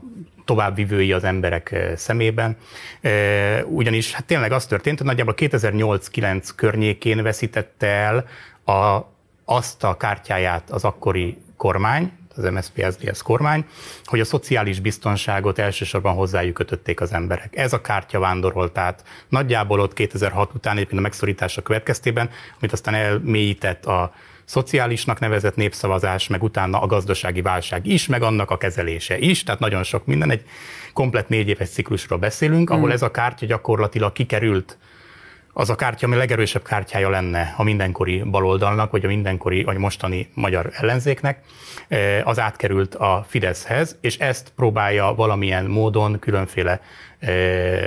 [0.44, 2.56] továbbvivői az emberek szemében.
[3.64, 8.26] Ugyanis hát tényleg az történt, hogy nagyjából 2008-9 környékén veszítette el
[8.64, 9.06] a,
[9.44, 13.64] azt a kártyáját az akkori kormány, az MSZP-SZDSZ kormány,
[14.04, 17.56] hogy a szociális biztonságot elsősorban hozzájuk kötötték az emberek.
[17.56, 22.94] Ez a kártya vándorolt át nagyjából ott 2006 után egyébként a megszorítása következtében, amit aztán
[22.94, 24.12] elmélyített a
[24.44, 29.60] szociálisnak nevezett népszavazás, meg utána a gazdasági válság is, meg annak a kezelése is, tehát
[29.60, 30.44] nagyon sok minden, egy
[30.92, 32.90] komplet négy éves ciklusról beszélünk, ahol mm.
[32.90, 34.78] ez a kártya gyakorlatilag kikerült
[35.52, 39.76] az a kártya, ami a legerősebb kártyája lenne a mindenkori baloldalnak, vagy a mindenkori, vagy
[39.76, 41.40] mostani magyar ellenzéknek,
[41.88, 46.80] eh, az átkerült a Fideszhez, és ezt próbálja valamilyen módon különféle
[47.18, 47.86] eh,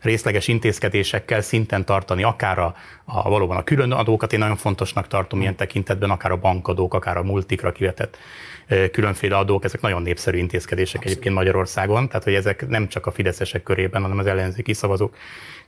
[0.00, 2.74] részleges intézkedésekkel szinten tartani, akár a,
[3.04, 7.16] a valóban a külön adókat, én nagyon fontosnak tartom ilyen tekintetben, akár a bankadók, akár
[7.16, 8.18] a multikra kivetett
[8.66, 11.10] eh, különféle adók, ezek nagyon népszerű intézkedések Abszolút.
[11.12, 15.16] egyébként Magyarországon, tehát hogy ezek nem csak a fideszesek körében, hanem az ellenzéki szavazók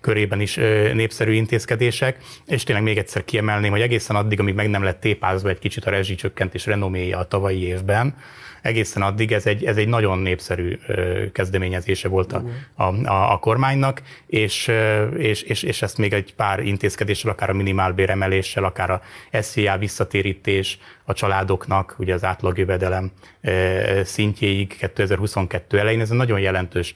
[0.00, 0.54] körében is
[0.92, 5.48] népszerű intézkedések, és tényleg még egyszer kiemelném, hogy egészen addig, amíg meg nem lett tépázva
[5.48, 8.14] egy kicsit a rezsicsökkentés renoméja a tavalyi évben,
[8.62, 10.78] egészen addig ez egy, ez egy nagyon népszerű
[11.32, 12.44] kezdeményezése volt a,
[12.74, 14.70] a, a, a kormánynak, és,
[15.16, 19.00] és, és, és ezt még egy pár intézkedéssel, akár a minimálbéremeléssel, akár a
[19.32, 23.12] SZIA visszatérítés a családoknak, ugye az átlagjövedelem
[24.02, 26.94] szintjéig 2022 elején, ez egy nagyon jelentős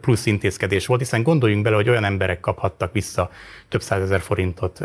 [0.00, 3.30] plusz intézkedés volt, hiszen gondoljunk bele, hogy olyan emberek kaphattak vissza
[3.68, 4.80] több százezer forintot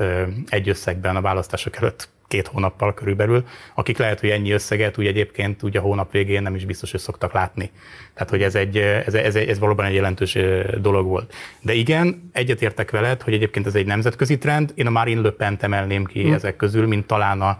[0.49, 5.63] egy összegben a választások előtt két hónappal körülbelül, akik lehet, hogy ennyi összeget úgy egyébként
[5.63, 7.71] úgy a hónap végén nem is biztos, hogy szoktak látni.
[8.13, 10.37] Tehát, hogy ez, egy, ez, ez, ez valóban egy jelentős
[10.81, 11.33] dolog volt.
[11.61, 14.71] De igen, egyetértek veled, hogy egyébként ez egy nemzetközi trend.
[14.75, 16.33] Én a Marine Le pen emelném ki hmm.
[16.33, 17.59] ezek közül, mint talán a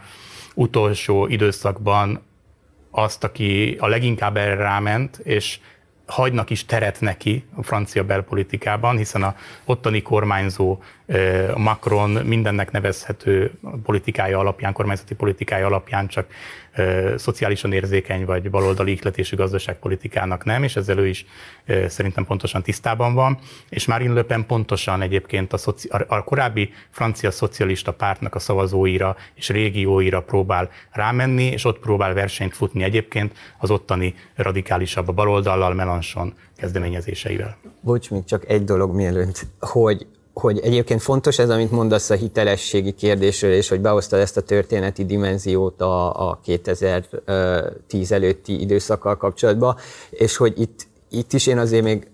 [0.55, 2.21] utolsó időszakban
[2.91, 5.59] azt, aki a leginkább erre ráment, és
[6.05, 10.79] hagynak is teret neki a francia belpolitikában, hiszen a ottani kormányzó
[11.55, 13.51] Macron mindennek nevezhető
[13.83, 16.27] politikája alapján, kormányzati politikája alapján csak
[17.15, 21.25] szociálisan érzékeny vagy baloldali ihletésű gazdaságpolitikának nem, és ezzel ő is
[21.87, 23.37] szerintem pontosan tisztában van.
[23.69, 29.15] És Marine Le Pen pontosan egyébként a, szoci, a korábbi francia szocialista pártnak a szavazóira
[29.33, 35.73] és régióira próbál rámenni, és ott próbál versenyt futni egyébként az ottani radikálisabb a baloldallal,
[35.73, 37.57] Melanchon kezdeményezéseivel.
[37.81, 42.91] Bocs, még csak egy dolog mielőtt, hogy hogy egyébként fontos ez, amit mondasz a hitelességi
[42.91, 49.75] kérdésről, és hogy behoztad ezt a történeti dimenziót a, a 2010 előtti időszakkal kapcsolatban,
[50.09, 52.07] és hogy itt, itt is én azért még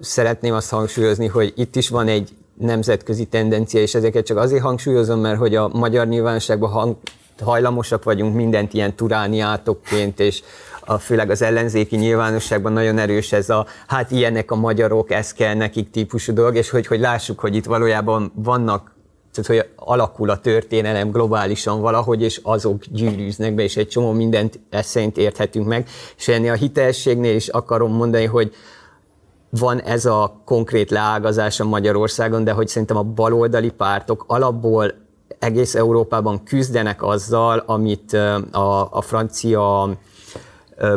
[0.00, 5.20] szeretném azt hangsúlyozni, hogy itt is van egy nemzetközi tendencia, és ezeket csak azért hangsúlyozom,
[5.20, 6.96] mert hogy a magyar nyilvánosságban hang,
[7.42, 10.42] hajlamosak vagyunk mindent ilyen turániátokként, és
[10.90, 15.54] a, főleg az ellenzéki nyilvánosságban nagyon erős ez a, hát ilyenek a magyarok, ez kell
[15.54, 18.98] nekik típusú dolog, és hogy, hogy lássuk, hogy itt valójában vannak
[19.32, 24.60] tehát, hogy alakul a történelem globálisan valahogy, és azok gyűrűznek be, és egy csomó mindent
[24.70, 25.88] ezt szerint érthetünk meg.
[26.16, 28.52] És ennél a hitelességnél is akarom mondani, hogy
[29.50, 34.94] van ez a konkrét leágazás a Magyarországon, de hogy szerintem a baloldali pártok alapból
[35.38, 38.12] egész Európában küzdenek azzal, amit
[38.52, 39.96] a, a francia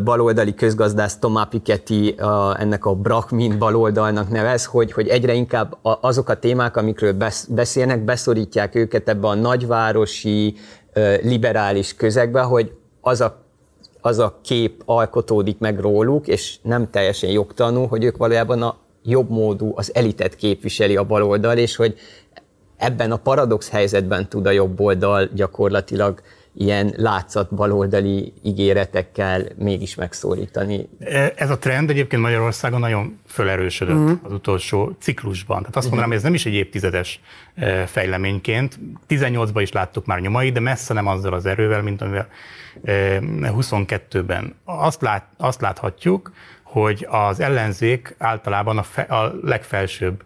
[0.03, 2.15] baloldali közgazdász Thomas Piketty
[2.57, 7.17] ennek a Brahmin baloldalnak nevez, hogy, hogy egyre inkább azok a témák, amikről
[7.49, 10.55] beszélnek, beszorítják őket ebbe a nagyvárosi,
[11.21, 12.71] liberális közegbe, hogy
[13.01, 13.41] az a
[14.05, 19.29] az a kép alkotódik meg róluk, és nem teljesen jogtanú, hogy ők valójában a jobb
[19.29, 21.95] módú, az elitet képviseli a baloldal, és hogy
[22.77, 26.21] ebben a paradox helyzetben tud a jobb oldal gyakorlatilag
[26.55, 30.89] ilyen látszat baloldali ígéretekkel mégis megszólítani.
[30.99, 34.19] E, ez a trend egyébként Magyarországon nagyon felerősödött uh-huh.
[34.23, 35.59] az utolsó ciklusban.
[35.59, 37.19] Tehát azt mondanám, hogy ez nem is egy évtizedes
[37.55, 38.79] e, fejleményként.
[39.09, 42.27] 18-ban is láttuk már nyomai, de messze nem azzal az erővel, mint amivel
[42.85, 44.43] 22-ben.
[44.43, 46.31] E, azt, lát, azt láthatjuk,
[46.63, 50.23] hogy az ellenzék általában a, fe, a legfelsőbb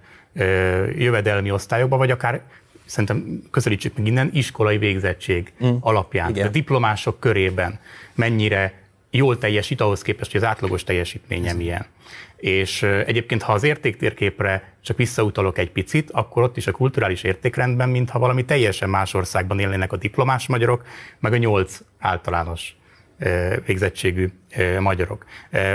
[0.97, 2.41] jövedelmi osztályokban, vagy akár
[2.87, 5.75] szerintem közelítsük meg innen, iskolai végzettség mm.
[5.79, 6.29] alapján.
[6.29, 6.47] Igen.
[6.47, 7.79] A diplomások körében
[8.15, 8.73] mennyire
[9.11, 11.85] jól teljesít ahhoz képest, hogy az átlagos teljesítménye milyen.
[12.37, 17.89] És egyébként, ha az értéktérképre csak visszautalok egy picit, akkor ott is a kulturális értékrendben,
[17.89, 20.83] mintha valami teljesen más országban élnének a diplomás magyarok,
[21.19, 22.75] meg a nyolc általános
[23.65, 24.29] végzettségű
[24.79, 25.25] magyarok.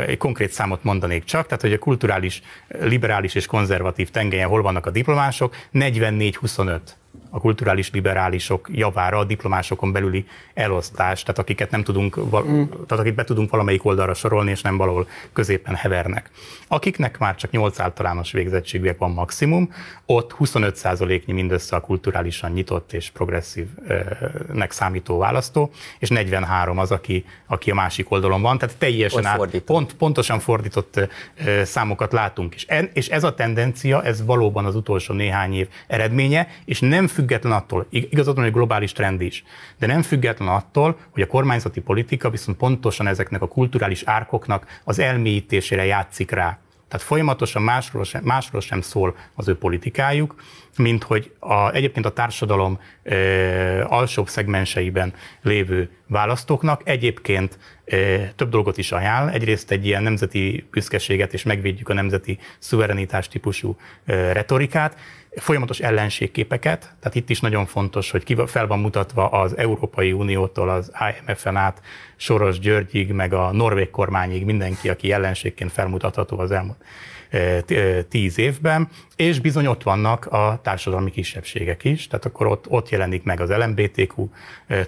[0.07, 4.87] Egy konkrét számot mondanék csak, tehát hogy a kulturális, liberális és konzervatív tengelyen hol vannak
[4.87, 6.81] a diplomások, 44-25
[7.35, 12.63] a kulturális liberálisok javára a diplomásokon belüli elosztás, tehát akiket nem tudunk, mm.
[12.65, 16.31] tehát akik be tudunk valamelyik oldalra sorolni, és nem valahol középen hevernek.
[16.69, 19.73] Akiknek már csak 8 általános végzettségűek van maximum,
[20.07, 27.71] ott 25%-nyi mindössze a kulturálisan nyitott és progresszívnek számító választó, és 43 az, aki, aki
[27.71, 31.09] a másik oldalon van, tehát teljesen át, pont, pontosan fordított
[31.63, 32.55] számokat látunk.
[32.55, 37.07] És, en, és ez a tendencia, ez valóban az utolsó néhány év eredménye, és nem
[37.07, 39.45] függ független attól, igazad van, hogy globális trend is,
[39.79, 44.99] de nem független attól, hogy a kormányzati politika viszont pontosan ezeknek a kulturális árkoknak az
[44.99, 46.59] elmélyítésére játszik rá.
[46.89, 50.35] Tehát folyamatosan másról sem, másról sem szól az ő politikájuk,
[50.77, 53.17] mint hogy a, egyébként a társadalom e,
[53.85, 57.97] alsóbb szegmenseiben lévő választóknak egyébként e,
[58.37, 59.31] több dolgot is ajánl.
[59.31, 64.97] Egyrészt egy ilyen nemzeti büszkeséget és megvédjük a nemzeti szuverenitás típusú e, retorikát,
[65.37, 70.69] folyamatos ellenségképeket, tehát itt is nagyon fontos, hogy ki fel van mutatva az Európai Uniótól
[70.69, 70.93] az
[71.27, 71.83] IMF-en át
[72.17, 76.85] Soros Györgyig, meg a norvég kormányig mindenki, aki ellenségként felmutatható az elmúlt
[78.09, 83.23] tíz évben, és bizony ott vannak a társadalmi kisebbségek is, tehát akkor ott, ott jelenik
[83.23, 84.29] meg az LMBTQ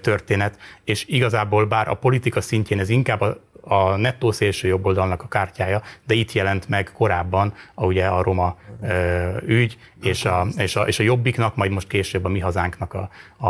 [0.01, 5.29] történet, és igazából bár a politika szintjén ez inkább a a nettó szélső jobboldalnak a
[5.29, 10.77] kártyája, de itt jelent meg korábban a, ugye a roma ö, ügy, és a, és,
[10.77, 13.49] a, és a jobbiknak, majd most később a mi hazánknak a, a,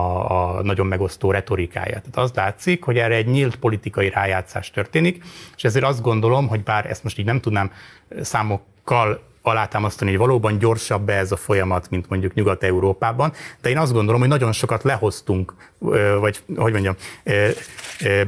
[0.56, 2.00] a nagyon megosztó retorikája.
[2.00, 5.24] Tehát az látszik, hogy erre egy nyílt politikai rájátszás történik,
[5.56, 7.72] és ezért azt gondolom, hogy bár ezt most így nem tudnám
[8.84, 14.20] számokkal alátámasztani, hogy valóban gyorsabb ez a folyamat, mint mondjuk Nyugat-Európában, de én azt gondolom,
[14.20, 15.54] hogy nagyon sokat lehoztunk,
[16.20, 16.94] vagy hogy mondjam,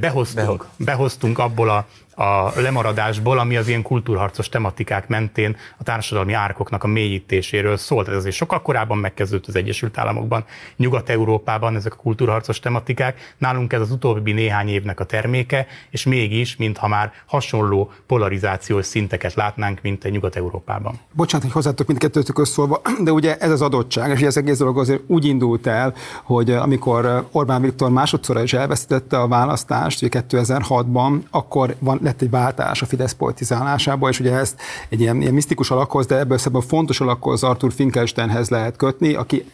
[0.00, 1.86] behoztunk, behoztunk abból a
[2.17, 8.09] a lemaradásból, ami az ilyen kultúrharcos tematikák mentén a társadalmi árkoknak a mélyítéséről szólt.
[8.09, 10.45] Ez azért sokkal korábban megkezdődött az Egyesült Államokban,
[10.77, 13.35] Nyugat-Európában ezek a kultúrharcos tematikák.
[13.39, 19.35] Nálunk ez az utóbbi néhány évnek a terméke, és mégis, mintha már hasonló polarizációs szinteket
[19.35, 21.01] látnánk, mint egy Nyugat-Európában.
[21.12, 25.03] Bocsánat, hogy hozzátok mindkettőtök szólva, de ugye ez az adottság, és ez egész dolog azért
[25.07, 32.05] úgy indult el, hogy amikor Orbán Viktor másodszor is elvesztette a választást, 2006-ban, akkor van,
[32.07, 36.16] lett egy váltás a Fidesz politizálásába, és ugye ezt egy ilyen, ilyen misztikus alakhoz, de
[36.16, 39.44] ebből szemben fontos alakhoz Arthur Finkelsteinhez lehet kötni, aki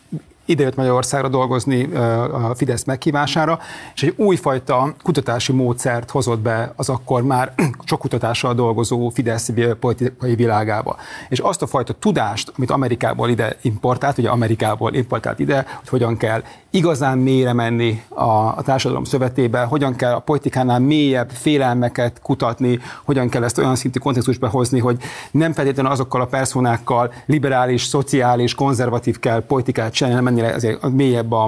[0.45, 1.85] idejött Magyarországra dolgozni
[2.33, 3.59] a Fidesz meghívására,
[3.95, 7.53] és egy újfajta kutatási módszert hozott be az akkor már
[7.85, 10.97] sok kutatással dolgozó Fidesz politikai világába.
[11.29, 16.17] És azt a fajta tudást, amit Amerikából ide importált, ugye Amerikából importált ide, hogy hogyan
[16.17, 22.81] kell igazán mélyre menni a, a társadalom szövetébe, hogyan kell a politikánál mélyebb félelmeket kutatni,
[23.05, 24.97] hogyan kell ezt olyan szintű kontextusba hozni, hogy
[25.31, 31.45] nem feltétlenül azokkal a personákkal liberális, szociális, konzervatív kell politikát csinálni, mennyire azért mélyebb a,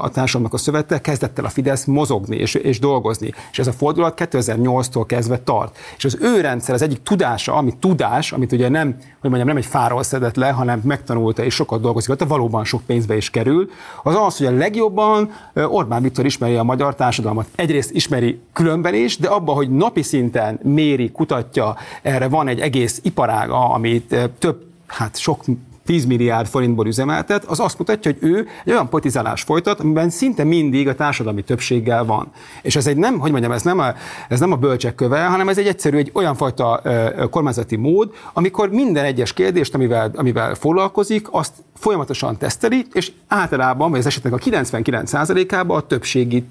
[0.00, 3.32] a társadalomnak a szövete, kezdett el a Fidesz mozogni és, és dolgozni.
[3.50, 5.78] És ez a fordulat 2008-tól kezdve tart.
[5.96, 9.56] És az ő rendszer az egyik tudása, ami tudás, amit ugye nem, hogy mondjam, nem
[9.56, 13.70] egy fáról szedett le, hanem megtanulta és sokat dolgozik, de valóban sok pénzbe is kerül,
[14.02, 17.46] az az, hogy a legjobban Orbán Viktor ismeri a magyar társadalmat.
[17.54, 23.00] Egyrészt ismeri különben is, de abban, hogy napi szinten méri, kutatja, erre van egy egész
[23.02, 25.44] iparága, amit több hát sok
[25.92, 30.44] 10 milliárd forintból üzemeltet, az azt mutatja, hogy ő egy olyan politizálás folytat, amiben szinte
[30.44, 32.30] mindig a társadalmi többséggel van.
[32.62, 33.94] És ez egy nem, hogy mondjam, ez nem a,
[34.28, 36.82] ez nem a bölcsek köve, hanem ez egy egyszerű, egy olyan fajta
[37.30, 43.98] kormányzati mód, amikor minden egyes kérdést, amivel, amivel foglalkozik, azt folyamatosan teszteli, és általában, vagy
[43.98, 46.44] az esetnek a 99%-ában a többségi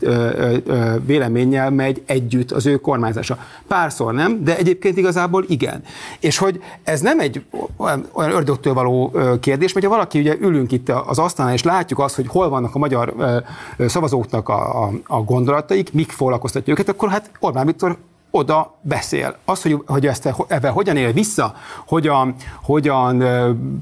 [1.05, 3.37] véleménnyel megy együtt az ő kormányzása.
[3.67, 5.83] Párszor nem, de egyébként igazából igen.
[6.19, 7.43] És hogy ez nem egy
[7.77, 12.15] olyan ördögtől való kérdés, mert ha valaki ugye ülünk itt az asztalnál, és látjuk azt,
[12.15, 13.13] hogy hol vannak a magyar
[13.87, 17.97] szavazóknak a, a, a gondolataik, mik foglalkoztatja őket, akkor hát Orbán Viktor
[18.31, 19.37] oda beszél.
[19.45, 21.53] Az, hogy, hogy ezt ebben hogyan él vissza,
[21.87, 23.17] hogyan, hogyan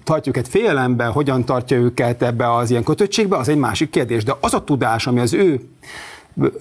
[0.04, 4.24] tartja őket félelembe, hogyan tartja őket ebbe az ilyen kötöttségbe, az egy másik kérdés.
[4.24, 5.70] De az a tudás, ami az ő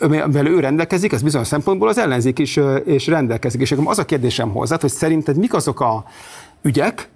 [0.00, 3.60] amivel ő rendelkezik, az bizonyos szempontból az ellenzék is és rendelkezik.
[3.60, 6.04] És az a kérdésem hozzá, hogy szerinted mik azok a
[6.62, 7.08] ügyek,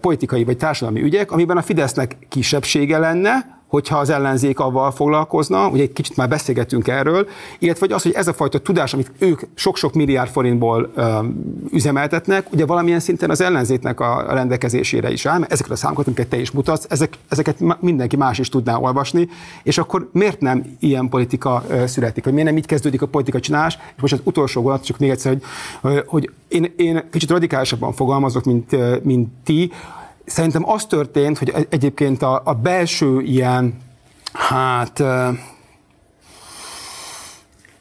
[0.00, 5.82] politikai vagy társadalmi ügyek, amiben a Fidesznek kisebbsége lenne, hogyha az ellenzék avval foglalkozna, ugye
[5.82, 9.94] egy kicsit már beszélgetünk erről, illetve az, hogy ez a fajta tudás, amit ők sok-sok
[9.94, 15.72] milliárd forintból um, üzemeltetnek, ugye valamilyen szinten az ellenzéknek a rendelkezésére is áll, mert ezeket
[15.72, 19.28] a számokat, amiket te is mutatsz, ezek, ezeket mindenki más is tudná olvasni,
[19.62, 23.78] és akkor miért nem ilyen politika születik, vagy miért nem így kezdődik a politika csinálás,
[23.96, 25.38] és most az utolsó gondolat, csak még egyszer,
[25.80, 29.72] hogy, hogy én, én kicsit radikálisabban fogalmazok, mint, mint ti,
[30.26, 33.74] Szerintem az történt, hogy egyébként a, a belső ilyen,
[34.32, 35.02] hát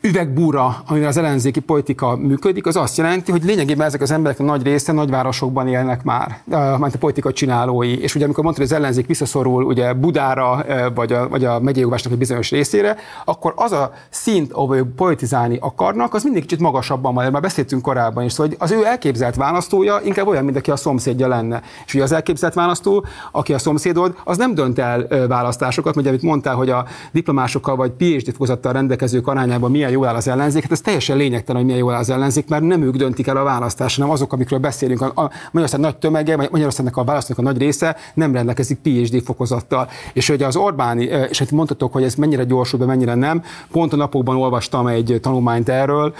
[0.05, 4.63] üvegbúra, amivel az ellenzéki politika működik, az azt jelenti, hogy lényegében ezek az emberek nagy
[4.63, 6.39] része nagyvárosokban élnek már,
[6.79, 8.01] mert a politika csinálói.
[8.01, 11.87] És ugye amikor mondtad, hogy az ellenzék visszaszorul ugye Budára, vagy a, vagy a megyei
[11.93, 12.95] egy bizonyos részére,
[13.25, 17.81] akkor az a szint, ahol ők politizálni akarnak, az mindig kicsit magasabban van, már beszéltünk
[17.81, 21.61] korábban is, hogy az ő elképzelt választója inkább olyan, mint aki a szomszédja lenne.
[21.85, 26.21] És ugye az elképzelt választó, aki a szomszédod, az nem dönt el választásokat, mert amit
[26.21, 30.71] mondtál, hogy a diplomásokkal vagy PhD fokozattal rendelkezők arányában milyen jól áll az ellenzék, hát
[30.71, 33.43] ez teljesen lényegtelen, hogy milyen jól áll az ellenzék, mert nem ők döntik el a
[33.43, 35.01] választást, hanem azok, amikről beszélünk.
[35.01, 39.89] A, a Magyarország nagy tömege, Magyarországnak a választók a nagy része nem rendelkezik PhD fokozattal.
[40.13, 43.43] És hogy az Orbáni, és hát mondhatok, hogy ez mennyire gyorsul, de mennyire nem.
[43.71, 46.13] Pont a napokban olvastam egy tanulmányt erről,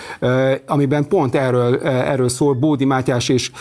[0.68, 3.52] amiben pont erről, erről szól Bódi Mátyás és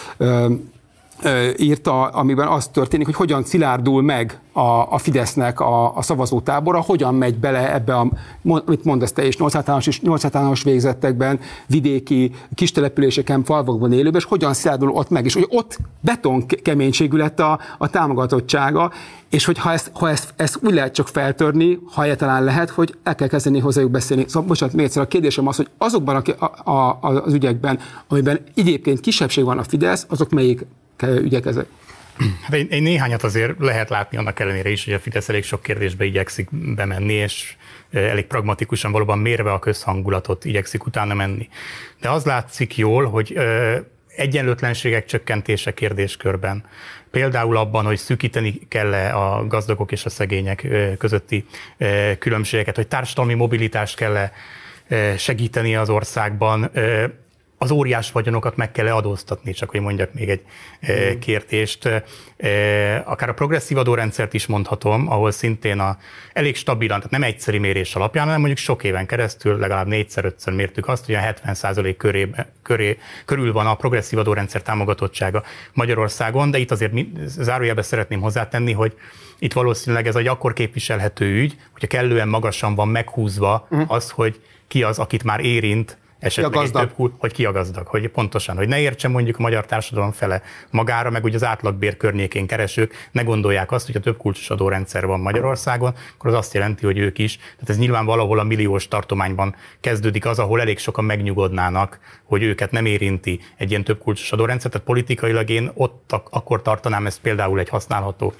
[1.58, 7.14] írta, amiben az történik, hogy hogyan szilárdul meg a, a Fidesznek a, a szavazótábora, hogyan
[7.14, 8.10] megy bele ebbe, a,
[8.42, 14.54] mit mondasz te is, 8 általános, 8 általános végzettekben, vidéki, kistelepüléseken, falvakban élőben, és hogyan
[14.54, 18.92] szilárdul ott meg, és hogy ott beton keménységű lett a, a támogatottsága,
[19.30, 22.94] és hogy ha ezt, ha ezt, ezt úgy lehet csak feltörni, ha egyáltalán lehet, hogy
[23.02, 24.24] el kell kezdeni hozzájuk beszélni.
[24.28, 28.40] Szóval bocsánat, még egyszer a kérdésem az, hogy azokban a, a, a, az ügyekben, amiben
[28.54, 30.66] egyébként kisebbség van a Fidesz, azok melyik
[31.03, 31.66] ügyek ezek?
[32.42, 35.62] Hát én, én néhányat azért lehet látni annak ellenére is, hogy a Fidesz elég sok
[35.62, 37.55] kérdésbe igyekszik bemenni, és
[37.90, 41.49] elég pragmatikusan valóban mérve a közhangulatot igyekszik utána menni.
[42.01, 43.38] De az látszik jól, hogy
[44.16, 46.64] egyenlőtlenségek csökkentése kérdéskörben.
[47.11, 50.66] Például abban, hogy szűkíteni kell a gazdagok és a szegények
[50.99, 51.47] közötti
[52.18, 54.30] különbségeket, hogy társadalmi mobilitást kell
[55.16, 56.70] segíteni az országban,
[57.64, 60.40] az óriás vagyonokat meg kell adóztatni, csak hogy mondjak még egy
[60.92, 61.18] mm.
[61.18, 61.88] kérdést.
[63.04, 65.96] Akár a progresszív adórendszert is mondhatom, ahol szintén a
[66.32, 70.88] elég stabilan, tehát nem egyszeri mérés alapján, hanem mondjuk sok éven keresztül legalább négyszer-ötször mértük
[70.88, 75.42] azt, hogy a 70% körébe, köré, körül van a progresszív adórendszer támogatottsága
[75.72, 76.92] Magyarországon, de itt azért
[77.26, 78.94] zárójelbe szeretném hozzátenni, hogy
[79.38, 83.90] itt valószínűleg ez egy akkor képviselhető ügy, hogyha kellően magasan van meghúzva uh-huh.
[83.92, 86.94] az, hogy ki az, akit már érint esetleg gazdag?
[86.96, 90.42] Több, hogy ki a gazdag, hogy pontosan, hogy ne értsen mondjuk a magyar társadalom fele
[90.70, 95.06] magára, meg ugye az átlagbér környékén keresők ne gondolják azt, hogy a több kulcsos adórendszer
[95.06, 97.36] van Magyarországon, akkor az azt jelenti, hogy ők is.
[97.36, 102.70] Tehát ez nyilván valahol a milliós tartományban kezdődik az, ahol elég sokan megnyugodnának, hogy őket
[102.70, 104.70] nem érinti egy ilyen több kulcsos adórendszer.
[104.70, 108.34] Tehát politikailag én ott ak- akkor tartanám ezt például egy használható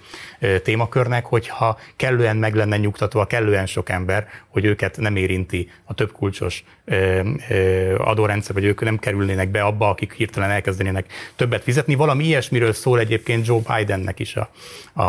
[0.63, 6.13] témakörnek, hogyha kellően meg lenne nyugtatva kellően sok ember, hogy őket nem érinti a több
[6.13, 6.65] kulcsos
[7.97, 11.07] adórendszer, vagy ők nem kerülnének be abba, akik hirtelen elkezdenének
[11.37, 11.95] többet fizetni.
[11.95, 14.51] Valami ilyesmiről szól egyébként Joe Bidennek is a,
[14.93, 15.03] a,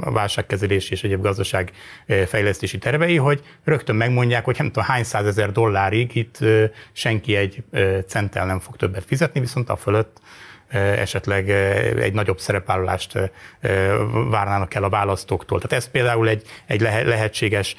[0.00, 1.72] a válságkezelési és egyéb gazdaság
[2.26, 6.38] fejlesztési tervei, hogy rögtön megmondják, hogy nem tudom hány százezer dollárig itt
[6.92, 7.62] senki egy
[8.06, 10.20] centtel nem fog többet fizetni, viszont a fölött
[10.68, 11.50] esetleg
[12.00, 13.32] egy nagyobb szerepvállalást
[14.30, 15.60] várnának el a választóktól.
[15.60, 17.76] Tehát ez például egy, egy lehetséges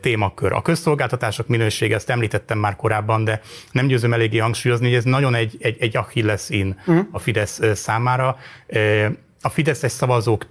[0.00, 0.52] témakör.
[0.52, 3.40] A közszolgáltatások minősége, ezt említettem már korábban, de
[3.72, 7.06] nem győzöm eléggé hangsúlyozni, hogy ez nagyon egy, egy, egy Achilles in uh-huh.
[7.10, 8.36] a Fidesz számára.
[9.40, 10.46] A Fideszes szavazók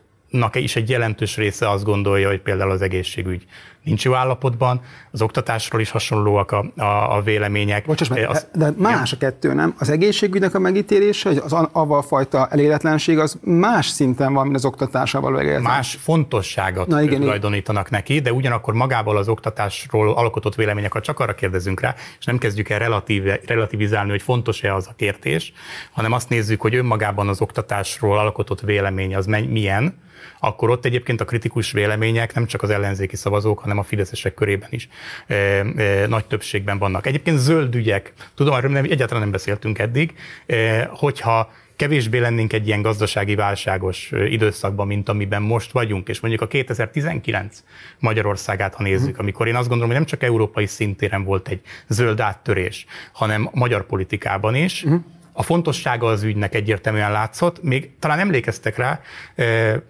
[0.54, 3.46] is egy jelentős része azt gondolja, hogy például az egészségügy
[3.84, 7.86] nincs jó állapotban, az oktatásról is hasonlóak a, a, a vélemények.
[7.86, 9.76] Bocsáss meg, az, de más a kettő, nem?
[9.80, 14.66] Az egészségügynek a megítélése, hogy az avval fajta eléletlenség az más szinten van, mint az
[14.66, 21.04] oktatásával való Más fontosságot Na, igen, tulajdonítanak neki, de ugyanakkor magával az oktatásról alkotott véleményeket
[21.04, 25.54] csak arra kérdezünk rá, és nem kezdjük el relatív, relativizálni, hogy fontos-e az a kérdés,
[25.92, 30.00] hanem azt nézzük, hogy önmagában az oktatásról alkotott vélemény az milyen,
[30.40, 34.70] akkor ott egyébként a kritikus vélemények nem csak az ellenzéki szavazók, hanem a fideszesek körében
[34.72, 34.88] is
[35.28, 37.06] e, e, nagy többségben vannak.
[37.06, 40.14] Egyébként zöld ügyek, tudom, erről nem, egyáltalán nem beszéltünk eddig,
[40.46, 41.52] e, hogyha
[41.82, 47.64] kevésbé lennénk egy ilyen gazdasági válságos időszakban, mint amiben most vagyunk, és mondjuk a 2019
[48.00, 52.20] Magyarországát, ha nézzük, amikor én azt gondolom, hogy nem csak európai szintéren volt egy zöld
[52.20, 55.02] áttörés, hanem magyar politikában is, uh-huh
[55.34, 59.02] a fontossága az ügynek egyértelműen látszott, még talán emlékeztek rá,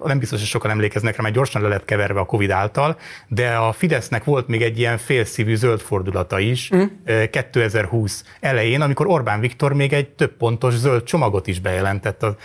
[0.03, 3.55] nem biztos, hogy sokan emlékeznek rá, mert gyorsan le lett keverve a Covid által, de
[3.55, 6.83] a Fidesznek volt még egy ilyen félszívű zöld fordulata is mm.
[7.31, 12.35] 2020 elején, amikor Orbán Viktor még egy több pontos zöld csomagot is bejelentett az,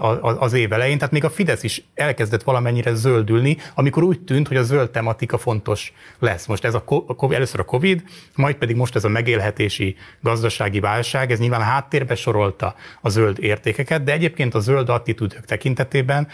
[0.00, 4.48] az, az év elején, tehát még a Fidesz is elkezdett valamennyire zöldülni, amikor úgy tűnt,
[4.48, 6.46] hogy a zöld tematika fontos lesz.
[6.46, 6.84] Most ez a,
[7.16, 8.02] a először a Covid,
[8.34, 13.08] majd pedig most ez a megélhetési gazdasági válság, ez nyilván a háttérbe sorol felsorolta a
[13.08, 16.28] zöld értékeket, de egyébként a zöld attitűdök tekintetében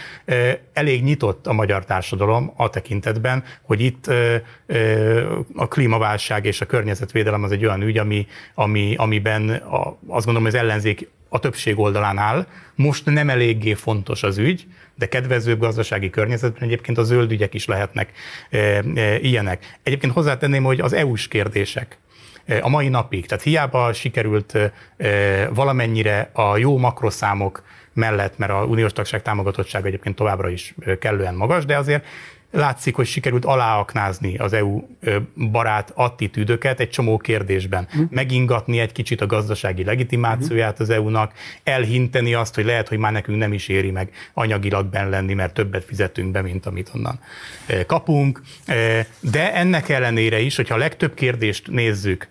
[0.73, 4.07] elég nyitott a magyar társadalom a tekintetben, hogy itt
[5.55, 10.43] a klímaválság és a környezetvédelem az egy olyan ügy, ami, ami, amiben a, azt gondolom,
[10.43, 12.47] hogy az ellenzék a többség oldalán áll.
[12.75, 17.67] Most nem eléggé fontos az ügy, de kedvezőbb gazdasági környezetben egyébként a zöld ügyek is
[17.67, 18.13] lehetnek
[18.51, 19.79] e, e, ilyenek.
[19.83, 21.99] Egyébként hozzátenném, hogy az EU-s kérdések,
[22.61, 23.27] a mai napig.
[23.27, 24.59] Tehát hiába sikerült
[25.51, 31.65] valamennyire a jó makroszámok mellett, mert a uniós tagság támogatottsága egyébként továbbra is kellően magas,
[31.65, 32.07] de azért
[32.55, 34.83] látszik, hogy sikerült aláaknázni az EU
[35.51, 37.87] barát attitűdöket egy csomó kérdésben.
[37.91, 38.03] Hm.
[38.11, 41.33] Megingatni egy kicsit a gazdasági legitimációját az EU-nak,
[41.65, 45.55] elhinteni azt, hogy lehet, hogy már nekünk nem is éri meg anyagilag benn lenni, mert
[45.55, 47.21] többet fizetünk be, mint amit onnan
[47.87, 48.43] kapunk.
[49.21, 52.29] De ennek ellenére is, hogyha a legtöbb kérdést nézzük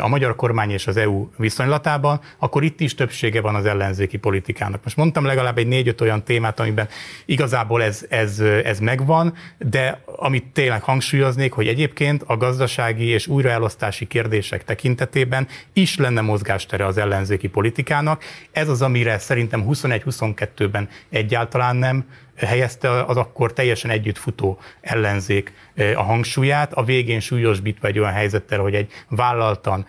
[0.00, 4.80] a magyar kormány és az EU viszonylatában, akkor itt is többsége van az ellenzéki politikának.
[4.84, 6.88] Most mondtam legalább egy négy-öt olyan témát, amiben
[7.24, 14.06] igazából ez, ez, ez megvan, de amit tényleg hangsúlyoznék, hogy egyébként a gazdasági és újraelosztási
[14.06, 18.24] kérdések tekintetében is lenne mozgástere az ellenzéki politikának.
[18.52, 22.04] Ez az, amire szerintem 21-22-ben egyáltalán nem
[22.36, 25.52] helyezte az akkor teljesen együttfutó ellenzék
[25.94, 29.86] a hangsúlyát, a végén súlyosbítva egy olyan helyzettel, hogy egy vállaltan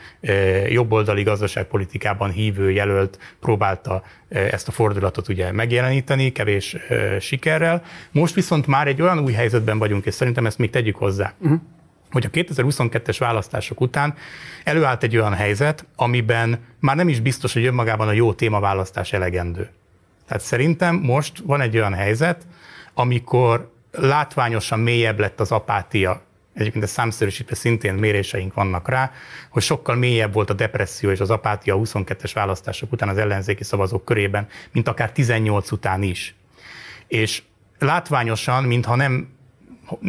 [0.67, 6.75] jobboldali gazdaságpolitikában hívő jelölt próbálta ezt a fordulatot ugye megjeleníteni, kevés
[7.19, 7.83] sikerrel.
[8.11, 11.33] Most viszont már egy olyan új helyzetben vagyunk, és szerintem ezt még tegyük hozzá.
[11.39, 11.59] Uh-huh
[12.13, 14.15] hogy a 2022-es választások után
[14.63, 19.69] előállt egy olyan helyzet, amiben már nem is biztos, hogy önmagában a jó témaválasztás elegendő.
[20.27, 22.47] Tehát szerintem most van egy olyan helyzet,
[22.93, 26.21] amikor látványosan mélyebb lett az apátia
[26.53, 29.11] egyébként ez számszerűsítve szintén méréseink vannak rá,
[29.49, 33.63] hogy sokkal mélyebb volt a depresszió és az apátia a 22-es választások után az ellenzéki
[33.63, 36.35] szavazók körében, mint akár 18 után is.
[37.07, 37.43] És
[37.79, 39.32] látványosan, mintha nem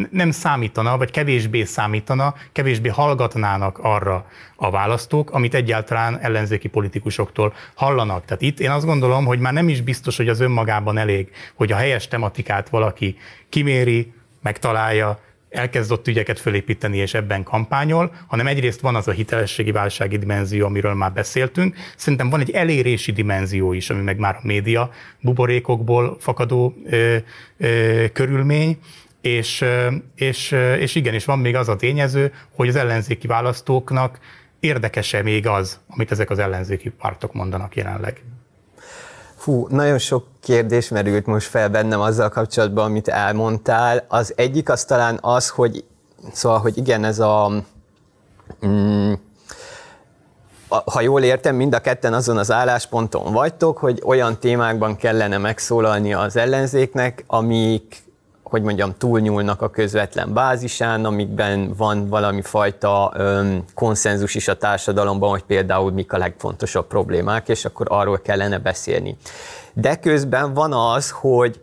[0.09, 4.25] nem számítana, vagy kevésbé számítana, kevésbé hallgatnának arra
[4.55, 8.25] a választók, amit egyáltalán ellenzéki politikusoktól hallanak.
[8.25, 11.71] Tehát itt én azt gondolom, hogy már nem is biztos, hogy az önmagában elég, hogy
[11.71, 13.17] a helyes tematikát valaki
[13.49, 15.19] kiméri, megtalálja,
[15.55, 20.93] elkezdott ügyeket fölépíteni és ebben kampányol, hanem egyrészt van az a hitelességi válsági dimenzió, amiről
[20.93, 21.75] már beszéltünk.
[21.95, 24.89] Szerintem van egy elérési dimenzió is, ami meg már a média
[25.21, 27.17] buborékokból fakadó ö,
[27.57, 28.77] ö, körülmény,
[29.25, 29.65] és,
[30.15, 34.19] és, és igen, és van még az a tényező, hogy az ellenzéki választóknak
[34.59, 38.23] érdekese még az, amit ezek az ellenzéki pártok mondanak jelenleg.
[39.35, 44.05] Fú, nagyon sok kérdés merült most fel bennem azzal kapcsolatban, amit elmondtál.
[44.07, 45.83] Az egyik az talán az, hogy
[46.31, 47.63] szóval, hogy igen, ez a
[48.65, 49.13] mm,
[50.67, 56.13] ha jól értem, mind a ketten azon az állásponton vagytok, hogy olyan témákban kellene megszólalni
[56.13, 58.04] az ellenzéknek, amik
[58.49, 65.29] hogy mondjam, túlnyúlnak a közvetlen bázisán, amikben van valami fajta öm, konszenzus is a társadalomban,
[65.29, 69.17] hogy például mik a legfontosabb problémák, és akkor arról kellene beszélni.
[69.73, 71.61] De közben van az, hogy,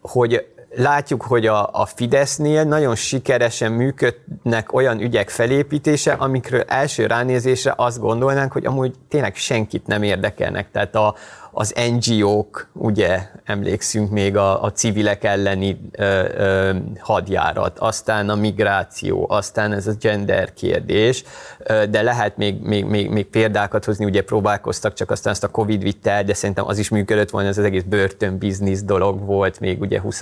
[0.00, 0.46] hogy
[0.76, 8.00] látjuk, hogy a, a Fidesznél nagyon sikeresen működnek olyan ügyek felépítése, amikről első ránézésre azt
[8.00, 10.70] gondolnánk, hogy amúgy tényleg senkit nem érdekelnek.
[10.70, 11.14] Tehát a,
[11.56, 19.26] az NGO-k, ugye emlékszünk még a, a civilek elleni ö, ö, hadjárat, aztán a migráció,
[19.28, 21.24] aztán ez a gender kérdés,
[21.58, 25.48] ö, de lehet még, még, még, még példákat hozni, ugye próbálkoztak, csak aztán ezt a
[25.48, 29.60] Covid vitte el, de szerintem az is működött volna, ez az egész börtönbiznisz dolog volt
[29.60, 30.20] még ugye 20,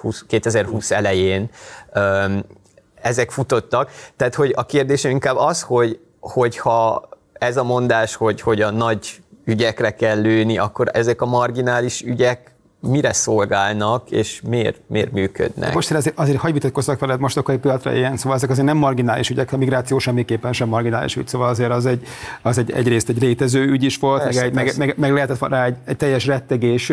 [0.00, 1.50] 20, 2020 elején.
[1.92, 2.24] Ö,
[2.94, 3.90] ezek futottak.
[4.16, 9.21] Tehát, hogy a kérdésem inkább az, hogy, hogyha ez a mondás, hogy, hogy a nagy
[9.44, 12.51] ügyekre kell lőni, akkor ezek a marginális ügyek
[12.82, 15.74] mire szolgálnak, és miért, miért működnek.
[15.74, 18.76] Most azért, azért hagyj vitatkozzak veled most akkor egy pillanatra ilyen, szóval ezek azért nem
[18.76, 22.06] marginális ügyek, a migráció semmiképpen sem marginális ügy, szóval azért az, egy,
[22.42, 25.48] az egy, egyrészt egy létező ügy is volt, persze, meg, egy, meg, meg, meg, lehetett
[25.48, 26.92] rá egy, egy teljes rettegés,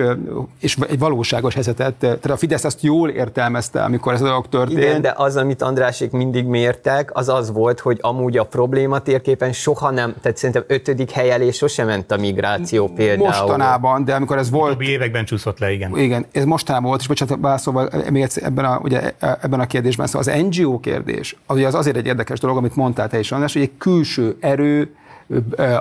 [0.60, 1.94] és egy valóságos helyzetet.
[1.94, 4.80] Tehát a Fidesz azt jól értelmezte, amikor ez a dolog történt.
[4.80, 9.52] Igen, de az, amit Andrásék mindig mértek, az az volt, hogy amúgy a probléma térképen
[9.52, 13.28] soha nem, tehát szerintem ötödik helyelés sosem ment a migráció például.
[13.28, 14.80] Mostanában, de amikor ez volt...
[14.80, 15.98] A években csúszott le, igen.
[15.98, 20.08] Igen, ez mostanában volt, és bocsánat, válaszolva még egyszer ebben a, ugye, ebben a kérdésben,
[20.08, 23.32] szóval az NGO kérdés, az, ugye az azért egy érdekes dolog, amit mondtál te is,
[23.32, 24.96] András, hogy egy külső erő,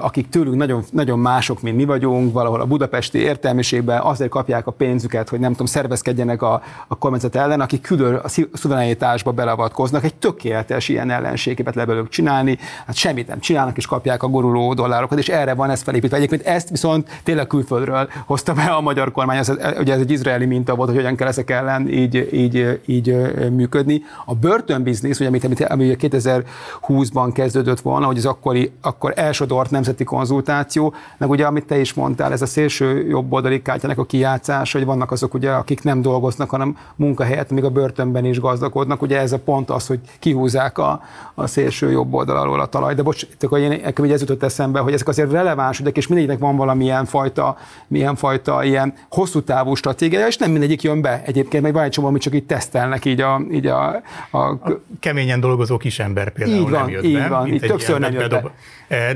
[0.01, 4.71] akik tőlünk nagyon, nagyon mások, mint mi vagyunk, valahol a budapesti értelmiségben azért kapják a
[4.71, 10.15] pénzüket, hogy nem tudom, szervezkedjenek a, a kormányzat ellen, akik külön a szuverenitásba beleavatkoznak, egy
[10.15, 15.19] tökéletes ilyen ellenségeket le belőlük csinálni, hát semmit nem csinálnak, és kapják a guruló dollárokat,
[15.19, 16.17] és erre van ez felépítve.
[16.17, 20.47] Egyébként ezt viszont tényleg külföldről hozta be a magyar kormány, ez, ugye ez egy izraeli
[20.47, 23.17] minta volt, hogy hogyan kell ezek ellen így, így, így
[23.51, 24.03] működni.
[24.25, 29.71] A börtönbiznisz, ugye, amit, amit, ami 2020-ban kezdődött volna, hogy az akkori, akkor első elsodort
[29.71, 34.05] nemzeti konzultáció, meg ugye, amit te is mondtál, ez a szélső jobb oldali kártyának a
[34.05, 39.03] kijátszás, hogy vannak azok, ugye, akik nem dolgoznak, hanem munkahelyet, még a börtönben is gazdagodnak.
[39.03, 41.03] Ugye ez a pont az, hogy kihúzzák a,
[41.35, 42.95] a szélső jobb oldalról a talaj.
[42.95, 46.41] De bocs, akkor én, nekem ez jutott eszembe, hogy ezek azért releváns ügyek, és mindegyiknek
[46.41, 51.23] van valamilyen fajta, milyen fajta ilyen hosszú távú stratégia, és nem mindegyik jön be.
[51.27, 54.39] Egyébként meg van egy csomó, amit csak így tesztelnek így a, így a, a...
[54.39, 57.29] a keményen dolgozó kisember például így van, nem jött így be.
[57.29, 58.53] Van, így többször nem jött be.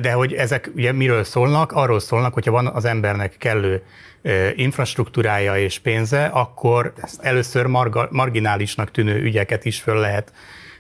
[0.01, 1.73] De hogy ezek ugye miről szólnak?
[1.73, 3.83] Arról szólnak, hogyha van az embernek kellő
[4.55, 10.33] infrastruktúrája és pénze, akkor először marga, marginálisnak tűnő ügyeket is föl lehet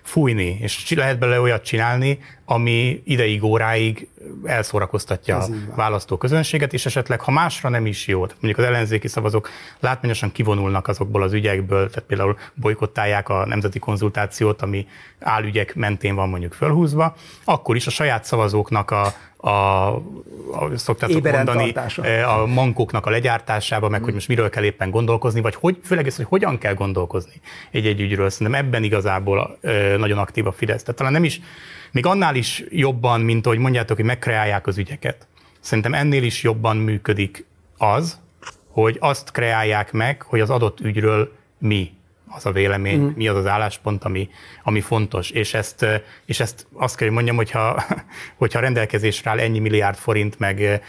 [0.02, 2.18] fújni, és lehet bele olyat csinálni,
[2.52, 4.08] ami ideig, óráig
[4.44, 9.48] elszórakoztatja a választóközönséget, és esetleg, ha másra nem is jó, tehát mondjuk az ellenzéki szavazók
[9.80, 14.86] látványosan kivonulnak azokból az ügyekből, tehát például bolykottálják a nemzeti konzultációt, ami
[15.20, 21.44] álügyek mentén van mondjuk fölhúzva, akkor is a saját szavazóknak a, a, a szoktátok Éberen
[21.44, 22.04] mondani, tartása.
[22.04, 24.04] E, a mankóknak a legyártásába, meg hmm.
[24.04, 27.40] hogy most miről kell éppen gondolkozni, vagy hogy, főleg ez, hogy hogyan kell gondolkozni
[27.70, 28.30] egy-egy ügyről.
[28.30, 30.82] Szerintem ebben igazából e, nagyon aktív a Fidesz.
[30.82, 31.40] Tehát talán nem is,
[31.92, 35.26] még annál is jobban, mint hogy mondjátok, hogy megkreálják az ügyeket.
[35.60, 37.44] Szerintem ennél is jobban működik
[37.76, 38.20] az,
[38.68, 41.92] hogy azt kreálják meg, hogy az adott ügyről mi
[42.36, 43.08] az a vélemény, mm.
[43.14, 44.28] mi az az álláspont, ami,
[44.62, 45.30] ami fontos.
[45.30, 45.86] És ezt,
[46.24, 47.84] és ezt azt kell, hogy mondjam, hogyha,
[48.42, 50.82] hogyha rendelkezésre áll ennyi milliárd forint, meg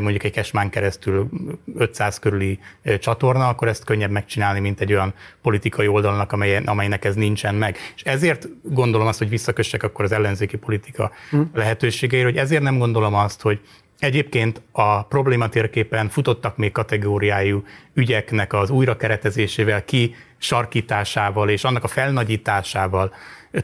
[0.00, 1.28] mondjuk egy kesmán keresztül
[1.76, 2.58] 500 körüli
[2.98, 7.76] csatorna, akkor ezt könnyebb megcsinálni, mint egy olyan politikai oldalnak, amely, amelynek ez nincsen meg.
[7.96, 11.42] És ezért gondolom azt, hogy visszakössek akkor az ellenzéki politika mm.
[11.54, 13.60] lehetőségeire, hogy ezért nem gondolom azt, hogy
[13.98, 23.14] Egyébként a problématérképen futottak még kategóriájú ügyeknek az újrakeretezésével ki sarkításával és annak a felnagyításával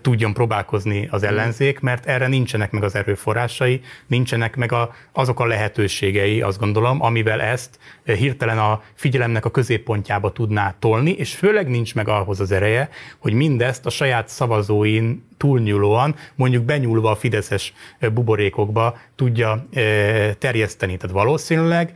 [0.01, 5.47] tudjon próbálkozni az ellenzék, mert erre nincsenek meg az erőforrásai, nincsenek meg a, azok a
[5.47, 11.95] lehetőségei, azt gondolom, amivel ezt hirtelen a figyelemnek a középpontjába tudná tolni, és főleg nincs
[11.95, 17.72] meg ahhoz az ereje, hogy mindezt a saját szavazóin túlnyúlóan, mondjuk benyúlva a fideszes
[18.12, 19.66] buborékokba tudja
[20.39, 20.97] terjeszteni.
[20.97, 21.93] Tehát valószínűleg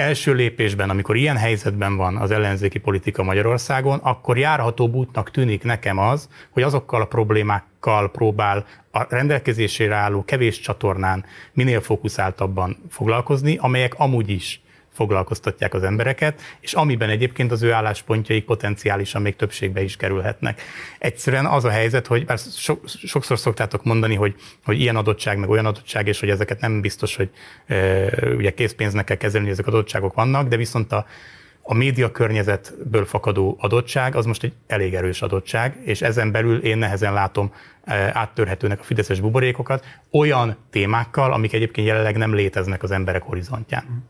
[0.00, 5.98] első lépésben, amikor ilyen helyzetben van az ellenzéki politika Magyarországon, akkor járható útnak tűnik nekem
[5.98, 13.94] az, hogy azokkal a problémákkal próbál a rendelkezésére álló kevés csatornán minél fókuszáltabban foglalkozni, amelyek
[13.98, 14.62] amúgy is
[14.92, 20.62] foglalkoztatják az embereket, és amiben egyébként az ő álláspontjaik potenciálisan még többségbe is kerülhetnek.
[20.98, 24.34] Egyszerűen az a helyzet, hogy bár so, sokszor szoktátok mondani, hogy,
[24.64, 27.30] hogy ilyen adottság, meg olyan adottság, és hogy ezeket nem biztos, hogy
[27.66, 31.06] e, ugye készpénznek kell kezelni, hogy ezek adottságok vannak, de viszont a,
[31.62, 36.78] a média környezetből fakadó adottság az most egy elég erős adottság, és ezen belül én
[36.78, 37.52] nehezen látom
[38.12, 44.04] áttörhetőnek a fideszes buborékokat olyan témákkal, amik egyébként jelenleg nem léteznek az emberek horizontján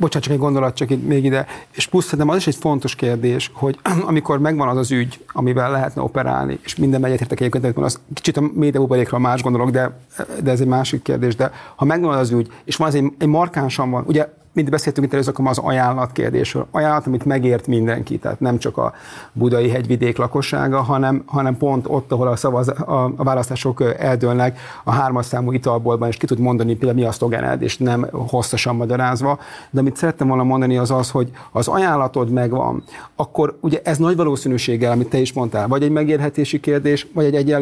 [0.00, 2.94] bocsánat, csak egy gondolat csak itt még ide, és plusz szerintem az is egy fontos
[2.94, 8.00] kérdés, hogy amikor megvan az az ügy, amivel lehetne operálni, és minden egyetértek egyébként, az
[8.14, 9.98] kicsit a médiabuborékra más gondolok, de,
[10.42, 13.26] de ez egy másik kérdés, de ha megvan az ügy, és van az egy, egy
[13.26, 16.66] markánsan van, ugye mint beszéltünk itt először, az ajánlat kérdésről.
[16.70, 18.92] Ajánlat, amit megért mindenki, tehát nem csak a
[19.32, 24.90] budai hegyvidék lakossága, hanem, hanem pont ott, ahol a, szavaz, a, a választások eldőlnek, a
[24.92, 29.38] hármas számú italboltban, és ki tud mondani például mi a szlogened, és nem hosszasan magyarázva.
[29.70, 32.82] De amit szerettem volna mondani az az, hogy az ajánlatod megvan,
[33.16, 37.54] akkor ugye ez nagy valószínűséggel, amit te is mondtál, vagy egy megérhetési kérdés, vagy egy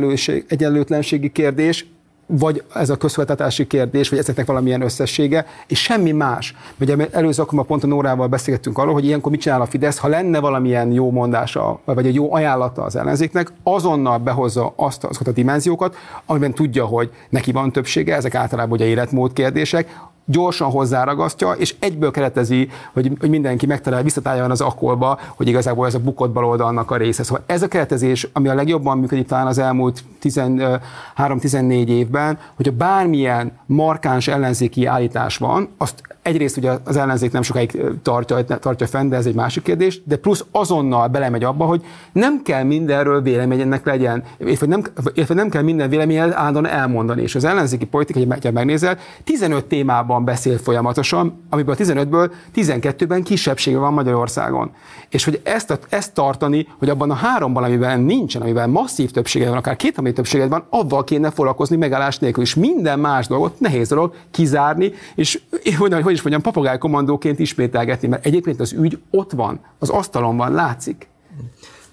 [0.49, 1.86] egyenlőtlenségi kérdés,
[2.31, 6.55] vagy ez a közszolgáltatási kérdés, vagy ezeknek valamilyen összessége, és semmi más.
[6.81, 10.09] Ugye előző akkor pont a Nórával beszélgettünk arról, hogy ilyenkor mit csinál a Fidesz, ha
[10.09, 15.33] lenne valamilyen jó mondása, vagy egy jó ajánlata az ellenzéknek, azonnal behozza azt, azokat a
[15.33, 19.97] dimenziókat, amiben tudja, hogy neki van többsége, ezek általában ugye életmód kérdések,
[20.31, 25.95] gyorsan hozzáragasztja, és egyből keretezi, hogy, hogy mindenki megtalálja, visszatáljon az akkolba, hogy igazából ez
[25.95, 27.22] a bukott baloldalnak a része.
[27.22, 33.53] Szóval ez a keretezés, ami a legjobban működik talán az elmúlt 13-14 évben, hogyha bármilyen
[33.66, 39.16] markáns ellenzéki állítás van, azt egyrészt ugye az ellenzék nem sokáig tartja, tartja fenn, de
[39.16, 44.24] ez egy másik kérdés, de plusz azonnal belemegy abba, hogy nem kell mindenről véleménynek legyen,
[44.39, 44.83] illetve nem,
[45.29, 47.22] nem kell minden véleményet állandóan elmondani.
[47.22, 53.76] És az ellenzéki politika, hogy megnézel, 15 témában beszél folyamatosan, amiből a 15-ből 12-ben kisebbség
[53.76, 54.70] van Magyarországon.
[55.09, 59.57] És hogy ezt, ezt tartani, hogy abban a háromban, amiben nincsen, amiben masszív többsége van,
[59.57, 62.43] akár két többséged van, avval kéne foglalkozni megállás nélkül.
[62.43, 65.41] És minden más dolgot nehéz dolog kizárni, és
[65.79, 70.53] hogy, hogy is mondjam, papagájkommandóként ismételgetni, mert egyébként az ügy ott van, az asztalon van,
[70.53, 71.09] látszik.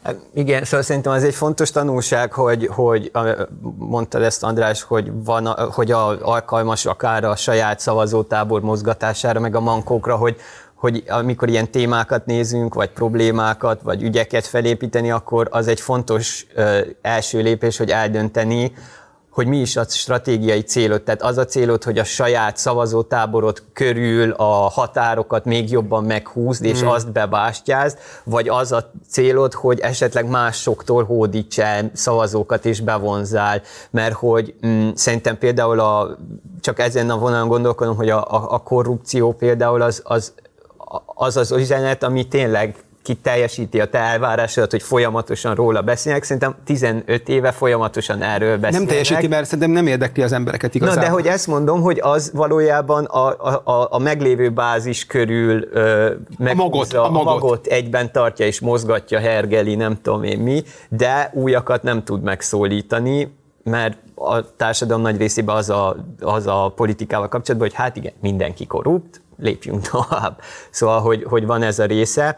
[0.04, 3.12] Hát igen, szóval szerintem az egy fontos tanulság, hogy, hogy
[3.78, 9.60] mondta ezt András, hogy, van, hogy a, alkalmas akár a saját szavazótábor mozgatására, meg a
[9.60, 10.36] mankókra, hogy,
[10.76, 16.80] hogy amikor ilyen témákat nézünk, vagy problémákat, vagy ügyeket felépíteni, akkor az egy fontos ö,
[17.02, 18.74] első lépés, hogy eldönteni,
[19.36, 21.02] hogy mi is a stratégiai célod.
[21.02, 26.84] Tehát az a célod, hogy a saját szavazótáborod körül a határokat még jobban meghúzd, és
[26.84, 26.88] mm.
[26.88, 34.14] azt bebástyázd, vagy az a célod, hogy esetleg másoktól hódíts el szavazókat és bevonzál, mert
[34.14, 36.18] hogy mm, szerintem például a,
[36.62, 40.34] csak ezen a vonalon gondolkodom, hogy a, a, a korrupció például az, az
[41.06, 42.76] az az üzenet, ami tényleg
[43.06, 46.24] ki teljesíti a te elvárásodat, hogy folyamatosan róla beszélnek.
[46.24, 48.72] Szerintem 15 éve folyamatosan erről beszélnek.
[48.72, 50.96] Nem teljesíti, mert szerintem nem érdekli az embereket igazán.
[50.96, 53.28] Na, de hogy ezt mondom, hogy az valójában a,
[53.64, 57.28] a, a meglévő bázis körül ö, a, magot, a, magot.
[57.28, 62.22] a magot egyben tartja és mozgatja, hergeli, nem tudom én mi, de újakat nem tud
[62.22, 68.14] megszólítani, mert a társadalom nagy részében az a, az a politikával kapcsolatban, hogy hát igen,
[68.22, 70.40] mindenki korrupt, lépjünk tovább.
[70.70, 72.38] Szóval, hogy, hogy van ez a része.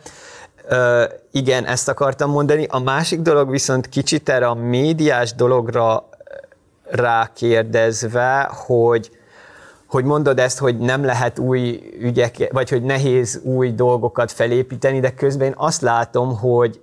[1.32, 2.65] Igen, ezt akartam mondani.
[2.70, 6.09] A másik dolog viszont kicsit erre a médiás dologra
[6.84, 9.11] rákérdezve, hogy
[9.88, 15.13] hogy mondod ezt, hogy nem lehet új ügyek, vagy hogy nehéz új dolgokat felépíteni, de
[15.13, 16.82] közben én azt látom, hogy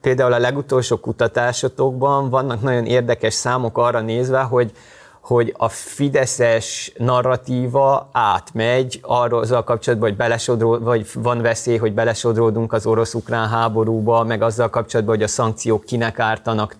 [0.00, 4.72] például a legutolsó kutatásotokban vannak nagyon érdekes számok arra nézve, hogy
[5.26, 12.72] hogy a fideszes narratíva átmegy arról azzal kapcsolatban, hogy belesodró, vagy van veszély, hogy belesodródunk
[12.72, 16.76] az orosz-ukrán háborúba, meg azzal kapcsolatban, hogy a szankciók kinek ártanak,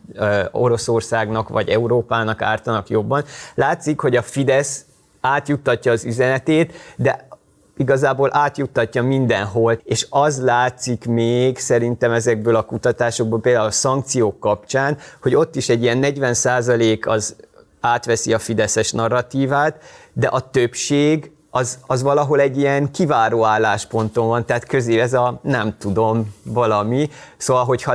[0.50, 3.24] Oroszországnak vagy Európának ártanak jobban.
[3.54, 4.84] Látszik, hogy a Fidesz
[5.20, 7.28] átjuttatja az üzenetét, de
[7.76, 14.98] igazából átjuttatja mindenhol, és az látszik még szerintem ezekből a kutatásokból, például a szankciók kapcsán,
[15.22, 17.36] hogy ott is egy ilyen 40% az
[17.80, 24.46] átveszi a fideszes narratívát, de a többség az, az valahol egy ilyen kiváró állásponton van,
[24.46, 27.08] tehát közé ez a nem tudom valami.
[27.36, 27.94] Szóval, hogyha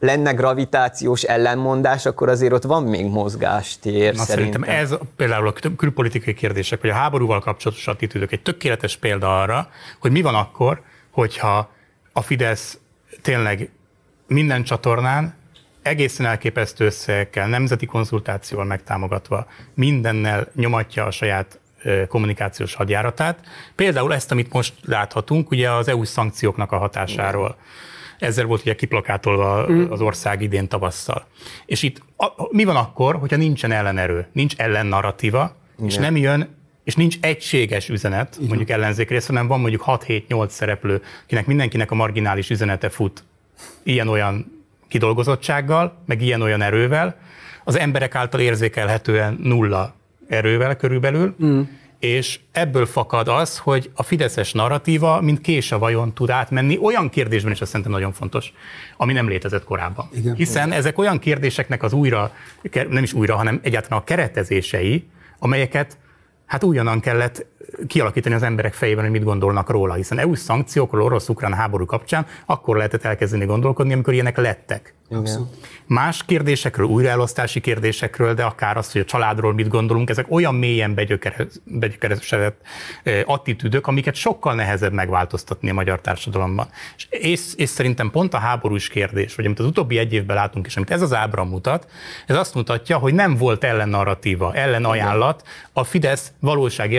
[0.00, 4.62] lenne gravitációs ellenmondás, akkor azért ott van még mozgástér Na, szerintem.
[4.62, 9.68] szerintem ez például a külpolitikai kérdések, vagy a háborúval kapcsolatos attitűdök egy tökéletes példa arra,
[10.00, 11.70] hogy mi van akkor, hogyha
[12.12, 12.78] a Fidesz
[13.22, 13.70] tényleg
[14.26, 15.34] minden csatornán
[15.86, 21.58] egészen elképesztő összegekkel, nemzeti konzultációval megtámogatva mindennel nyomatja a saját
[22.08, 23.40] kommunikációs hadjáratát.
[23.74, 27.56] Például ezt, amit most láthatunk, ugye az EU szankcióknak a hatásáról.
[28.18, 29.90] Ezzel volt ugye kiplakátolva mm.
[29.90, 31.26] az ország idén tavasszal.
[31.66, 35.88] És itt a, mi van akkor, hogyha nincsen ellenerő, nincs ellennarratíva, Igen.
[35.88, 38.48] és nem jön és nincs egységes üzenet, Igen.
[38.48, 43.24] mondjuk ellenzék rész, hanem van mondjuk 6-7-8 szereplő, akinek mindenkinek a marginális üzenete fut
[43.82, 44.55] ilyen-olyan
[44.96, 47.16] kidolgozottsággal, meg ilyen-olyan erővel,
[47.64, 49.94] az emberek által érzékelhetően nulla
[50.28, 51.60] erővel körülbelül, mm.
[51.98, 57.08] és ebből fakad az, hogy a fideszes narratíva, mint kés a vajon tud átmenni olyan
[57.08, 58.52] kérdésben, és azt szerintem nagyon fontos,
[58.96, 60.08] ami nem létezett korábban.
[60.12, 60.34] Igen.
[60.34, 62.32] Hiszen ezek olyan kérdéseknek az újra,
[62.88, 65.04] nem is újra, hanem egyáltalán a keretezései,
[65.38, 65.98] amelyeket
[66.46, 67.46] hát újonnan kellett
[67.86, 72.76] kialakítani az emberek fejében, hogy mit gondolnak róla, hiszen EU szankciókról orosz-ukrán háború kapcsán akkor
[72.76, 74.94] lehetett elkezdeni gondolkodni, amikor ilyenek lettek.
[75.10, 75.48] Igen.
[75.86, 80.94] Más kérdésekről, újraelosztási kérdésekről, de akár az, hogy a családról mit gondolunk, ezek olyan mélyen
[81.64, 82.60] begyökeresedett
[83.24, 86.68] attitűdök, amiket sokkal nehezebb megváltoztatni a magyar társadalomban.
[86.96, 90.66] És, és, és szerintem pont a háborús kérdés, vagy amit az utóbbi egy évben látunk,
[90.66, 91.90] és amit ez az ábra mutat,
[92.26, 95.42] ez azt mutatja, hogy nem volt ellennarratíva, ellenajánlat
[95.72, 96.92] a Fidesz valóság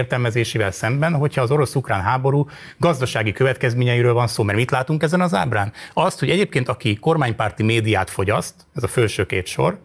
[0.57, 2.47] értelmezésével szemben, hogyha az orosz-ukrán háború
[2.77, 4.43] gazdasági következményeiről van szó.
[4.43, 5.73] Mert mit látunk ezen az ábrán?
[5.93, 9.79] Azt, hogy egyébként aki kormánypárti energiát fogyaszt, ez a felső két sor,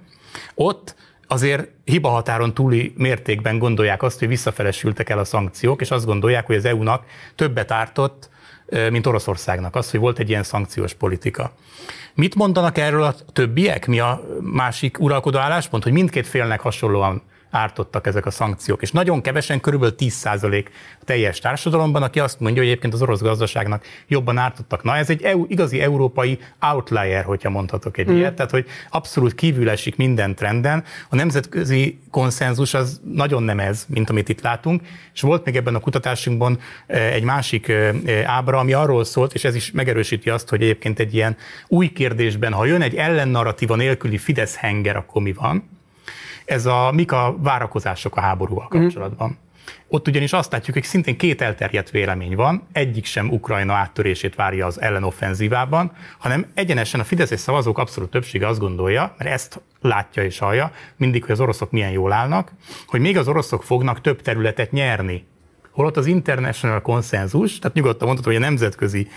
[0.54, 0.94] ott
[1.26, 6.56] azért hibahatáron túli mértékben gondolják azt, hogy visszafelesültek el a szankciók, és azt gondolják, hogy
[6.56, 7.04] az EU-nak
[7.34, 8.30] többet ártott,
[8.90, 11.52] mint Oroszországnak, az, hogy volt egy ilyen szankciós politika.
[12.14, 13.86] Mit mondanak erről a többiek?
[13.86, 17.22] Mi a másik uralkodó álláspont, hogy mindkét félnek hasonlóan
[17.52, 18.82] ártottak ezek a szankciók.
[18.82, 20.64] És nagyon kevesen, körülbelül 10%
[21.00, 24.82] a teljes társadalomban, aki azt mondja, hogy egyébként az orosz gazdaságnak jobban ártottak.
[24.82, 28.16] Na ez egy EU, igazi európai outlier, hogyha mondhatok egy mm.
[28.16, 30.84] ilyet, tehát hogy abszolút kívül esik minden trenden.
[31.08, 34.82] A nemzetközi konszenzus az nagyon nem ez, mint amit itt látunk,
[35.14, 37.72] és volt még ebben a kutatásunkban egy másik
[38.24, 41.36] ábra, ami arról szólt, és ez is megerősíti azt, hogy egyébként egy ilyen
[41.68, 45.80] új kérdésben, ha jön egy ellennarratíva nélküli Fidesz henger, akkor mi van?
[46.44, 48.82] Ez a mik a várakozások a háborúval mhm.
[48.82, 49.28] kapcsolatban.
[49.28, 49.50] Mm.
[49.88, 54.66] Ott ugyanis azt látjuk, hogy szintén két elterjedt vélemény van, egyik sem Ukrajna áttörését várja
[54.66, 60.38] az ellenoffenzívában, hanem egyenesen a Fideszes szavazók abszolút többsége azt gondolja, mert ezt látja és
[60.38, 62.52] hallja, mindig, hogy az oroszok milyen jól állnak,
[62.86, 65.24] hogy még az oroszok fognak több területet nyerni
[65.72, 69.08] holott az international konszenzus, tehát nyugodtan mondható, hogy a nemzetközi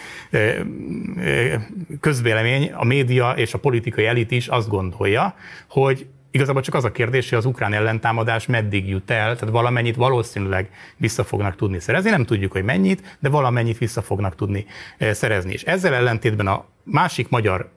[1.99, 5.35] közvélemény, a média és a politikai elit is azt gondolja,
[5.69, 9.95] hogy Igazából csak az a kérdés, hogy az ukrán ellentámadás meddig jut el, tehát valamennyit
[9.95, 12.09] valószínűleg vissza fognak tudni szerezni.
[12.09, 14.65] Nem tudjuk, hogy mennyit, de valamennyit vissza fognak tudni
[14.97, 15.53] eh, szerezni.
[15.53, 17.69] És ezzel ellentétben a másik magyar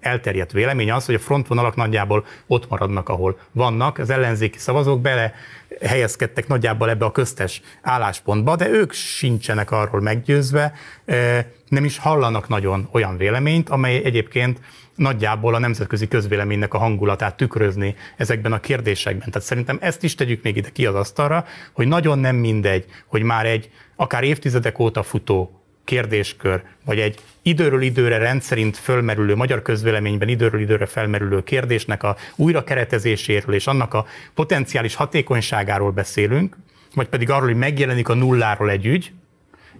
[0.00, 3.98] elterjedt vélemény az, hogy a frontvonalak nagyjából ott maradnak, ahol vannak.
[3.98, 5.34] Az ellenzéki szavazók bele
[5.82, 10.72] helyezkedtek nagyjából ebbe a köztes álláspontba, de ők sincsenek arról meggyőzve,
[11.04, 14.60] eh, nem is hallanak nagyon olyan véleményt, amely egyébként
[14.94, 19.30] nagyjából a nemzetközi közvéleménynek a hangulatát tükrözni ezekben a kérdésekben.
[19.30, 23.22] Tehát szerintem ezt is tegyük még ide ki az asztalra, hogy nagyon nem mindegy, hogy
[23.22, 30.28] már egy akár évtizedek óta futó kérdéskör, vagy egy időről időre rendszerint fölmerülő, magyar közvéleményben
[30.28, 36.56] időről időre felmerülő kérdésnek a újrakeretezéséről és annak a potenciális hatékonyságáról beszélünk,
[36.94, 39.12] vagy pedig arról, hogy megjelenik a nulláról egy ügy,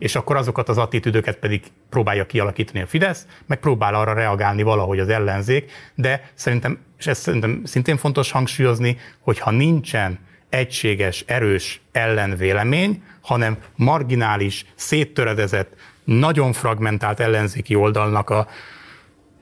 [0.02, 4.98] és akkor azokat az attitűdöket pedig próbálja kialakítani a Fidesz, meg próbál arra reagálni valahogy
[4.98, 11.80] az ellenzék, de szerintem, és ezt szerintem szintén fontos hangsúlyozni, hogy ha nincsen egységes, erős
[11.92, 15.74] ellenvélemény, hanem marginális, széttöredezett,
[16.04, 18.46] nagyon fragmentált ellenzéki oldalnak a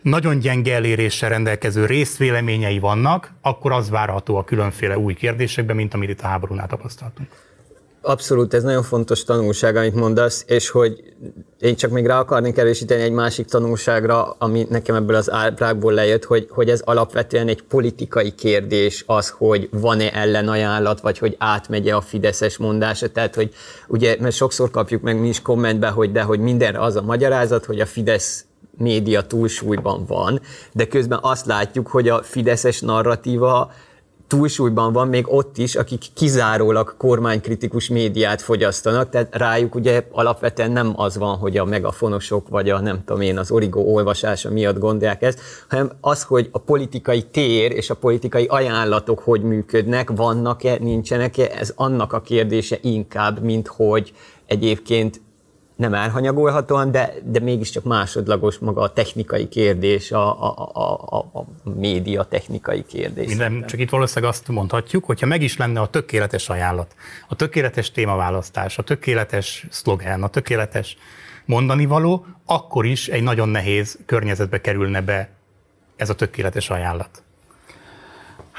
[0.02, 6.11] nagyon gyenge eléréssel rendelkező részvéleményei vannak, akkor az várható a különféle új kérdésekben, mint amit
[6.11, 7.28] itt a háborúnál tapasztaltunk.
[8.03, 11.03] Abszolút, ez nagyon fontos tanulság, amit mondasz, és hogy
[11.59, 16.24] én csak még rá akarnék erősíteni egy másik tanulságra, ami nekem ebből az ábrákból lejött,
[16.24, 22.01] hogy, hogy ez alapvetően egy politikai kérdés az, hogy van-e ellenajánlat, vagy hogy átmegye a
[22.01, 23.09] Fideszes mondása.
[23.09, 23.53] Tehát, hogy
[23.88, 27.64] ugye, mert sokszor kapjuk meg mi is kommentbe, hogy de hogy mindenre az a magyarázat,
[27.64, 28.44] hogy a Fidesz
[28.78, 30.40] média túlsúlyban van,
[30.72, 33.72] de közben azt látjuk, hogy a Fideszes narratíva
[34.30, 40.92] túlsúlyban van még ott is, akik kizárólag kormánykritikus médiát fogyasztanak, tehát rájuk ugye alapvetően nem
[40.96, 45.22] az van, hogy a megafonosok vagy a nem tudom én az origó olvasása miatt gondolják
[45.22, 51.50] ezt, hanem az, hogy a politikai tér és a politikai ajánlatok hogy működnek, vannak-e, nincsenek-e,
[51.58, 54.12] ez annak a kérdése inkább, mint hogy
[54.46, 55.20] egyébként
[55.80, 61.44] nem elhanyagolhatóan, de, de mégiscsak másodlagos maga a technikai kérdés, a, a, a, a, a
[61.62, 63.26] média technikai kérdés.
[63.26, 66.94] Minden, csak itt valószínűleg azt mondhatjuk, hogyha meg is lenne a tökéletes ajánlat,
[67.28, 70.96] a tökéletes témaválasztás, a tökéletes szlogen, a tökéletes
[71.44, 75.30] mondani való, akkor is egy nagyon nehéz környezetbe kerülne be
[75.96, 77.22] ez a tökéletes ajánlat.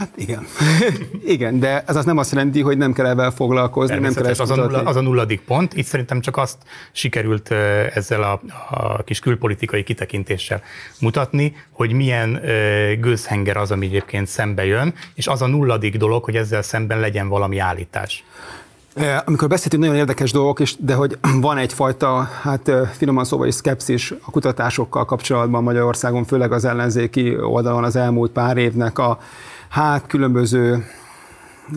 [0.02, 0.46] Hát igen.
[1.36, 4.50] igen, de ez az nem azt jelenti, hogy nem kell ebben foglalkozni, nem kell az,
[4.50, 5.74] a nulla, az a nulladik pont.
[5.74, 6.58] Itt szerintem csak azt
[6.92, 7.52] sikerült
[7.94, 10.62] ezzel a, a kis külpolitikai kitekintéssel
[11.00, 12.42] mutatni, hogy milyen
[13.00, 17.28] gőzhenger az, ami egyébként szembe jön, és az a nulladik dolog, hogy ezzel szemben legyen
[17.28, 18.24] valami állítás.
[19.26, 24.14] Amikor beszéltünk, nagyon érdekes dolgok, és, de hogy van egyfajta, hát finoman szóval is szkepszis
[24.22, 29.20] a kutatásokkal kapcsolatban Magyarországon, főleg az ellenzéki oldalon az elmúlt pár évnek a
[29.72, 30.86] hát különböző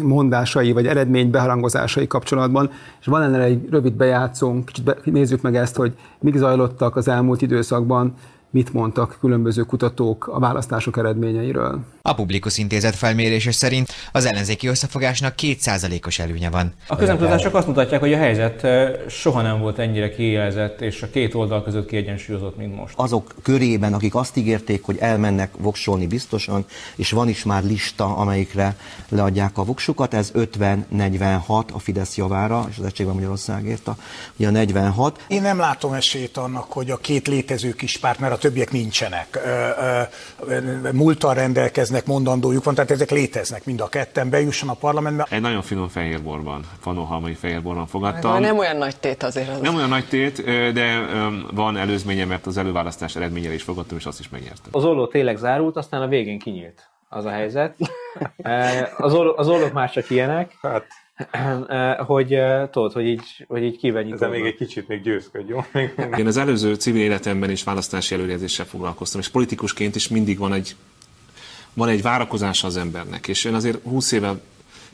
[0.03, 2.71] mondásai vagy eredmény beharangozásai kapcsolatban,
[3.01, 7.09] és van ennél egy rövid bejátszónk, kicsit be, nézzük meg ezt, hogy mik zajlottak az
[7.09, 8.15] elmúlt időszakban
[8.55, 11.81] mit mondtak különböző kutatók a választások eredményeiről.
[12.03, 16.73] A Publikus Intézet felmérése szerint az ellenzéki összefogásnak 2%-os előnye van.
[16.87, 18.67] A közönkutatások azt mutatják, hogy a helyzet
[19.11, 22.95] soha nem volt ennyire kijelzett, és a két oldal között kiegyensúlyozott, mint most.
[22.97, 26.65] Azok körében, akik azt ígérték, hogy elmennek voksolni biztosan,
[26.97, 28.77] és van is már lista, amelyikre
[29.09, 33.97] leadják a voksukat, ez 50-46 a Fidesz javára, és az Egységben Magyarországért a,
[34.39, 35.25] a 46.
[35.29, 39.39] Én nem látom esélyt annak, hogy a két létező kis párt, mert a többiek nincsenek,
[40.93, 45.27] múltal rendelkeznek, mondandójuk van, tehát ezek léteznek mind a ketten, bejusson a parlamentbe.
[45.31, 48.41] Egy nagyon finom fehérborban, fanóhalmai fehérborban fogadtam.
[48.41, 49.49] Nem olyan nagy tét azért.
[49.49, 49.61] Az.
[49.61, 50.99] Nem olyan nagy tét, de
[51.53, 54.69] van előzménye, mert az előválasztás eredményére is fogadtam, és azt is megnyertem.
[54.71, 57.77] Az olló tényleg zárult, aztán a végén kinyílt az a helyzet.
[58.97, 60.57] Az, olló, az ollók már csak ilyenek.
[60.63, 60.87] Hát
[61.97, 62.39] hogy
[62.71, 64.13] tudod, hogy így, hogy így kivenni.
[64.13, 65.65] Ezzel még egy kicsit még győzködj, jó?
[66.19, 70.77] Én az előző civil életemben is választási előrejelzéssel foglalkoztam, és politikusként is mindig van egy,
[71.73, 74.35] van egy várakozása az embernek, és én azért 20 éve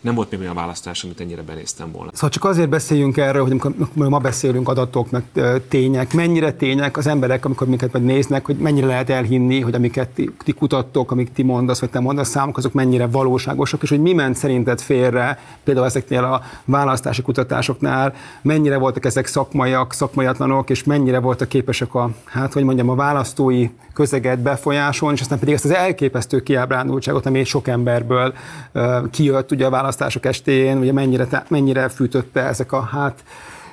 [0.01, 2.11] nem volt még olyan választás, amit ennyire benéztem volna.
[2.15, 5.23] Szóval csak azért beszéljünk erről, hogy amikor, ma beszélünk adatok, meg
[5.69, 10.09] tények, mennyire tények az emberek, amikor minket majd néznek, hogy mennyire lehet elhinni, hogy amiket
[10.09, 14.01] ti, ti kutattok, amik ti mondasz, vagy te mondasz számok, azok mennyire valóságosak, és hogy
[14.01, 20.85] mi ment szerinted félre, például ezeknél a választási kutatásoknál, mennyire voltak ezek szakmaiak, szakmaiatlanok, és
[20.85, 25.65] mennyire voltak képesek a, hát hogy mondjam, a választói közeget befolyásolni, és aztán pedig ezt
[25.65, 28.35] az elképesztő kiábrándultságot, ami sok emberből
[28.73, 33.25] uh, kijött ugye a választások estén, ugye mennyire, mennyire fűtötte ezek a hát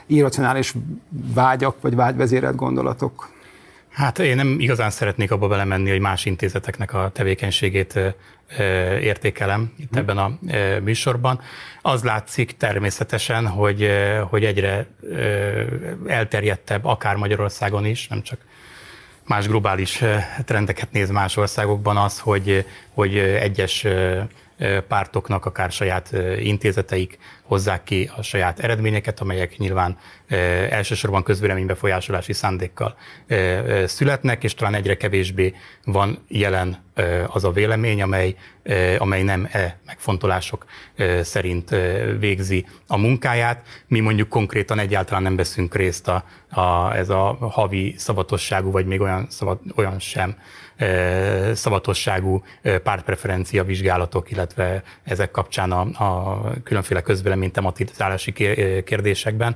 [0.05, 0.73] irracionális
[1.09, 3.29] vágyak vagy vágyvezérelt gondolatok.
[3.89, 7.99] Hát én nem igazán szeretnék abba belemenni, hogy más intézeteknek a tevékenységét
[9.01, 9.97] értékelem itt hm.
[9.97, 10.31] ebben a
[10.83, 11.41] műsorban.
[11.81, 13.89] Az látszik természetesen, hogy,
[14.29, 14.87] hogy egyre
[16.07, 18.39] elterjedtebb, akár Magyarországon is, nem csak
[19.25, 20.03] más globális
[20.45, 23.85] trendeket néz más országokban az, hogy, hogy egyes
[24.87, 29.97] pártoknak, akár saját intézeteik hozzák ki a saját eredményeket, amelyek nyilván
[30.69, 32.97] elsősorban közvéleménybefolyásolási szándékkal
[33.85, 35.53] születnek, és talán egyre kevésbé
[35.83, 36.85] van jelen
[37.27, 38.35] az a vélemény, amely,
[38.97, 40.65] amely nem e megfontolások
[41.21, 41.75] szerint
[42.19, 43.65] végzi a munkáját.
[43.87, 49.01] Mi mondjuk konkrétan egyáltalán nem veszünk részt a, a, ez a havi szabatosságú, vagy még
[49.01, 50.37] olyan, szabad, olyan sem
[51.53, 52.43] szavatosságú
[52.83, 58.33] pártpreferencia vizsgálatok, illetve ezek kapcsán a, a különféle közvélemény tematizálási
[58.83, 59.55] kérdésekben.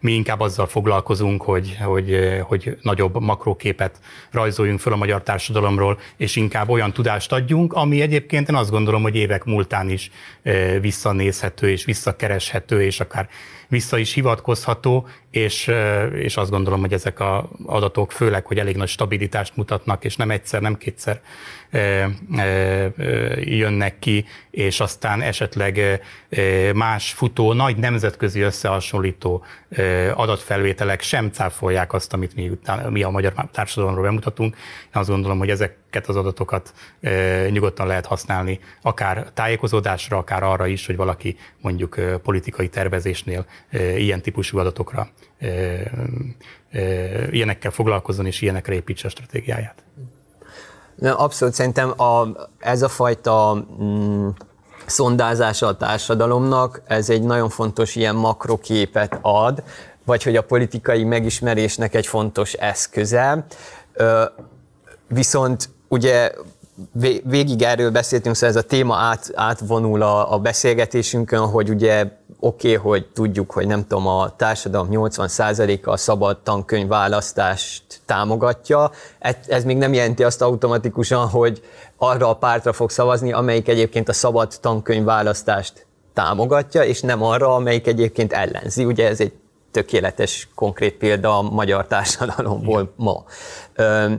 [0.00, 4.00] Mi inkább azzal foglalkozunk, hogy, hogy, hogy nagyobb makróképet
[4.30, 9.02] rajzoljunk föl a magyar társadalomról, és inkább olyan tudást adjunk, ami egyébként én azt gondolom,
[9.02, 10.10] hogy évek múltán is
[10.80, 13.28] visszanézhető és visszakereshető, és akár
[13.68, 15.70] vissza is hivatkozható, és,
[16.14, 20.30] és azt gondolom, hogy ezek az adatok főleg, hogy elég nagy stabilitást mutatnak, és nem
[20.30, 21.20] egyszer, nem kétszer
[23.40, 26.00] jönnek ki, és aztán esetleg
[26.74, 29.44] más futó, nagy nemzetközi összehasonlító
[30.14, 32.50] adatfelvételek sem cáfolják azt, amit mi,
[32.88, 34.54] mi a magyar társadalomról bemutatunk.
[34.84, 36.74] Én azt gondolom, hogy ezeket az adatokat
[37.50, 43.46] nyugodtan lehet használni, akár tájékozódásra, akár arra is, hogy valaki mondjuk politikai tervezésnél
[43.96, 45.08] ilyen típusú adatokra
[47.30, 49.82] ilyenekkel foglalkozzon, és ilyenekre építse a stratégiáját.
[51.02, 52.28] Abszolút szerintem a,
[52.58, 54.28] ez a fajta mm,
[54.86, 59.62] szondázása a társadalomnak, ez egy nagyon fontos ilyen makroképet ad,
[60.04, 63.46] vagy hogy a politikai megismerésnek egy fontos eszköze.
[65.08, 66.32] Viszont ugye
[67.24, 72.06] végig erről beszéltünk, szóval ez a téma át, átvonul a, a beszélgetésünkön, hogy ugye
[72.40, 78.90] oké, okay, hogy tudjuk, hogy nem tudom, a társadalom 80%-a a szabad tankönyv választást támogatja.
[79.18, 81.62] Ez, ez még nem jelenti azt automatikusan, hogy
[81.96, 87.54] arra a pártra fog szavazni, amelyik egyébként a szabad tankönyv választást támogatja, és nem arra,
[87.54, 88.84] amelyik egyébként ellenzi.
[88.84, 89.32] Ugye ez egy
[89.70, 93.24] tökéletes, konkrét példa a magyar társadalomból ma.
[93.74, 94.12] Ö,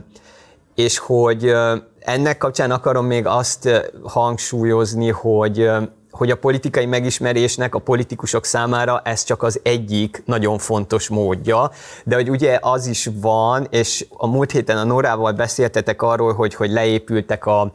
[0.74, 1.52] és hogy
[1.98, 5.70] ennek kapcsán akarom még azt hangsúlyozni, hogy
[6.10, 11.70] hogy a politikai megismerésnek a politikusok számára ez csak az egyik nagyon fontos módja,
[12.04, 16.54] de hogy ugye az is van, és a múlt héten a Norával beszéltetek arról, hogy,
[16.54, 17.70] hogy leépültek a,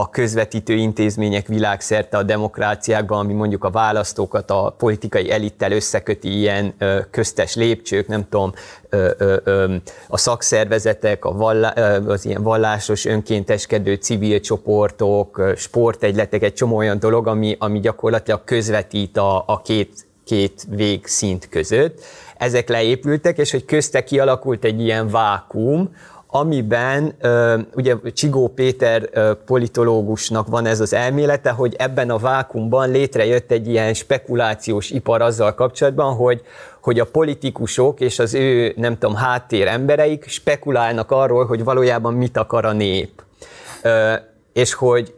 [0.00, 6.74] a közvetítő intézmények világszerte a demokráciákban, ami mondjuk a választókat a politikai elittel összeköti ilyen
[6.78, 8.52] ö, köztes lépcsők, nem tudom,
[10.08, 11.68] a szakszervezetek, a vallá,
[12.06, 19.16] az ilyen vallásos önkénteskedő civil csoportok, sportegyletek, egy csomó olyan dolog, ami, ami gyakorlatilag közvetít
[19.16, 22.02] a, a két, két végszint között.
[22.36, 25.94] Ezek leépültek, és hogy közte kialakult egy ilyen vákum,
[26.36, 27.14] amiben
[27.74, 29.10] ugye Csigó Péter
[29.46, 35.54] politológusnak van ez az elmélete, hogy ebben a vákumban létrejött egy ilyen spekulációs ipar azzal
[35.54, 36.42] kapcsolatban, hogy,
[36.80, 42.36] hogy a politikusok és az ő, nem tudom, háttér embereik spekulálnak arról, hogy valójában mit
[42.36, 43.22] akar a nép.
[44.52, 45.14] És hogy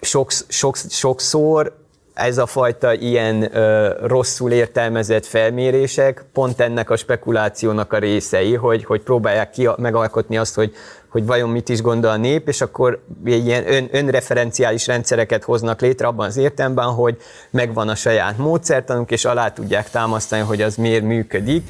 [0.00, 1.76] sok, sok, sokszor
[2.14, 8.84] ez a fajta ilyen ö, rosszul értelmezett felmérések pont ennek a spekulációnak a részei, hogy,
[8.84, 10.72] hogy próbálják ki, megalkotni azt, hogy,
[11.08, 16.06] hogy vajon mit is gondol a nép, és akkor ilyen ön, önreferenciális rendszereket hoznak létre
[16.06, 17.16] abban az értelemben, hogy
[17.50, 21.68] megvan a saját módszertanunk, és alá tudják támasztani, hogy az miért működik,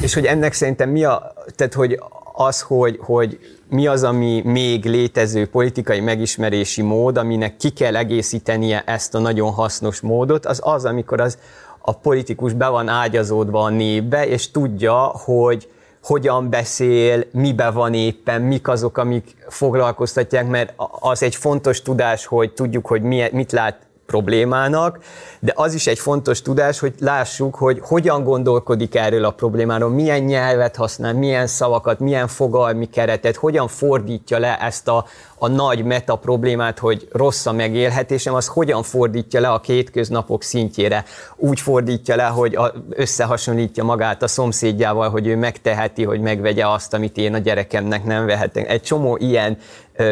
[0.00, 2.00] és hogy ennek szerintem mi a, tehát hogy
[2.32, 3.38] az, hogy, hogy
[3.74, 9.50] mi az, ami még létező politikai megismerési mód, aminek ki kell egészítenie ezt a nagyon
[9.50, 11.38] hasznos módot, az az, amikor az
[11.78, 15.68] a politikus be van ágyazódva a népbe, és tudja, hogy
[16.02, 22.52] hogyan beszél, mibe van éppen, mik azok, amik foglalkoztatják, mert az egy fontos tudás, hogy
[22.52, 23.02] tudjuk, hogy
[23.32, 24.98] mit lát problémának,
[25.40, 30.20] de az is egy fontos tudás, hogy lássuk, hogy hogyan gondolkodik erről a problémáról, milyen
[30.20, 35.06] nyelvet használ, milyen szavakat, milyen fogalmi keretet, hogyan fordítja le ezt a,
[35.38, 41.04] a nagy meta problémát, hogy rossz a megélhetésem, az hogyan fordítja le a kétköznapok szintjére.
[41.36, 46.94] Úgy fordítja le, hogy a, összehasonlítja magát a szomszédjával, hogy ő megteheti, hogy megvegye azt,
[46.94, 48.68] amit én a gyerekemnek nem vehetek.
[48.70, 49.58] Egy csomó ilyen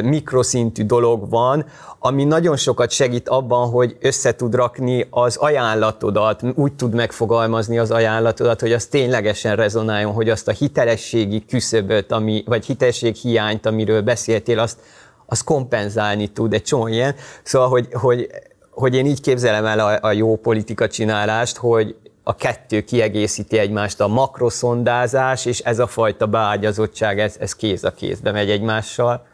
[0.02, 1.64] mikroszintű dolog van,
[1.98, 7.90] ami nagyon sokat segít abban, hogy össze tud rakni az ajánlatodat, úgy tud megfogalmazni az
[7.90, 14.02] ajánlatodat, hogy az ténylegesen rezonáljon, hogy azt a hitelességi küszöböt, ami, vagy hitelesség hiányt, amiről
[14.02, 14.78] beszéltél, azt,
[15.26, 17.14] azt kompenzálni tud, egy csomó ilyen.
[17.42, 18.28] Szóval, hogy, hogy,
[18.70, 24.00] hogy én így képzelem el a, a jó politika csinálást, hogy a kettő kiegészíti egymást,
[24.00, 29.26] a makroszondázás, és ez a fajta beágyazottság, ez, ez kéz a kézbe megy egymással.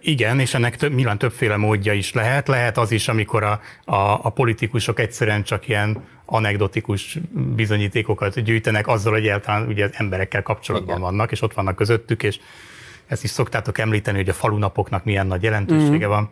[0.00, 2.48] Igen, és ennek több, nyilván többféle módja is lehet.
[2.48, 3.94] Lehet az is, amikor a, a,
[4.24, 7.18] a politikusok egyszerűen csak ilyen anekdotikus
[7.56, 11.10] bizonyítékokat gyűjtenek azzal, hogy egyáltalán ugye emberekkel kapcsolatban Igen.
[11.10, 12.38] vannak, és ott vannak közöttük, és
[13.06, 16.10] ezt is szoktátok említeni, hogy a falunapoknak milyen nagy jelentősége mm.
[16.10, 16.30] van.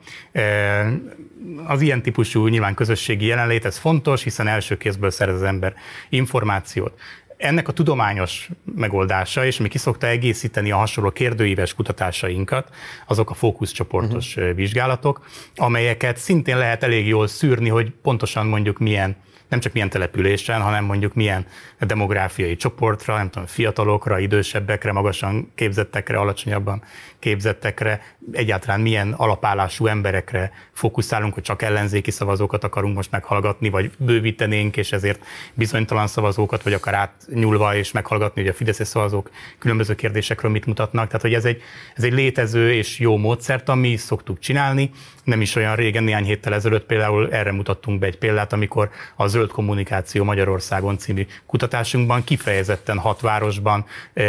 [1.66, 5.74] Az ilyen típusú nyilván közösségi jelenlét, ez fontos, hiszen első kézből szerez az ember
[6.08, 7.00] információt
[7.38, 12.70] ennek a tudományos megoldása, és mi kiszokta egészíteni a hasonló kérdőíves kutatásainkat,
[13.06, 14.54] azok a fókuszcsoportos uh-huh.
[14.54, 19.16] vizsgálatok, amelyeket szintén lehet elég jól szűrni, hogy pontosan mondjuk milyen
[19.48, 21.46] nem csak milyen településen, hanem mondjuk milyen
[21.80, 26.82] demográfiai csoportra, nem tudom, fiatalokra, idősebbekre, magasan képzettekre, alacsonyabban
[27.18, 28.00] képzettekre,
[28.32, 34.92] egyáltalán milyen alapállású emberekre fókuszálunk, hogy csak ellenzéki szavazókat akarunk most meghallgatni, vagy bővítenénk, és
[34.92, 35.24] ezért
[35.54, 40.66] bizonytalan szavazókat, vagy akár át nyúlva és meghallgatni, hogy a Fideszes szavazók különböző kérdésekről mit
[40.66, 41.06] mutatnak.
[41.06, 41.62] Tehát, hogy ez egy,
[41.94, 44.90] ez egy létező és jó módszert, ami szoktuk csinálni.
[45.24, 49.26] Nem is olyan régen, néhány héttel ezelőtt például erre mutattunk be egy példát, amikor a
[49.26, 53.84] Zöld Kommunikáció Magyarországon című kutatásunkban kifejezetten hat városban
[54.14, 54.24] e,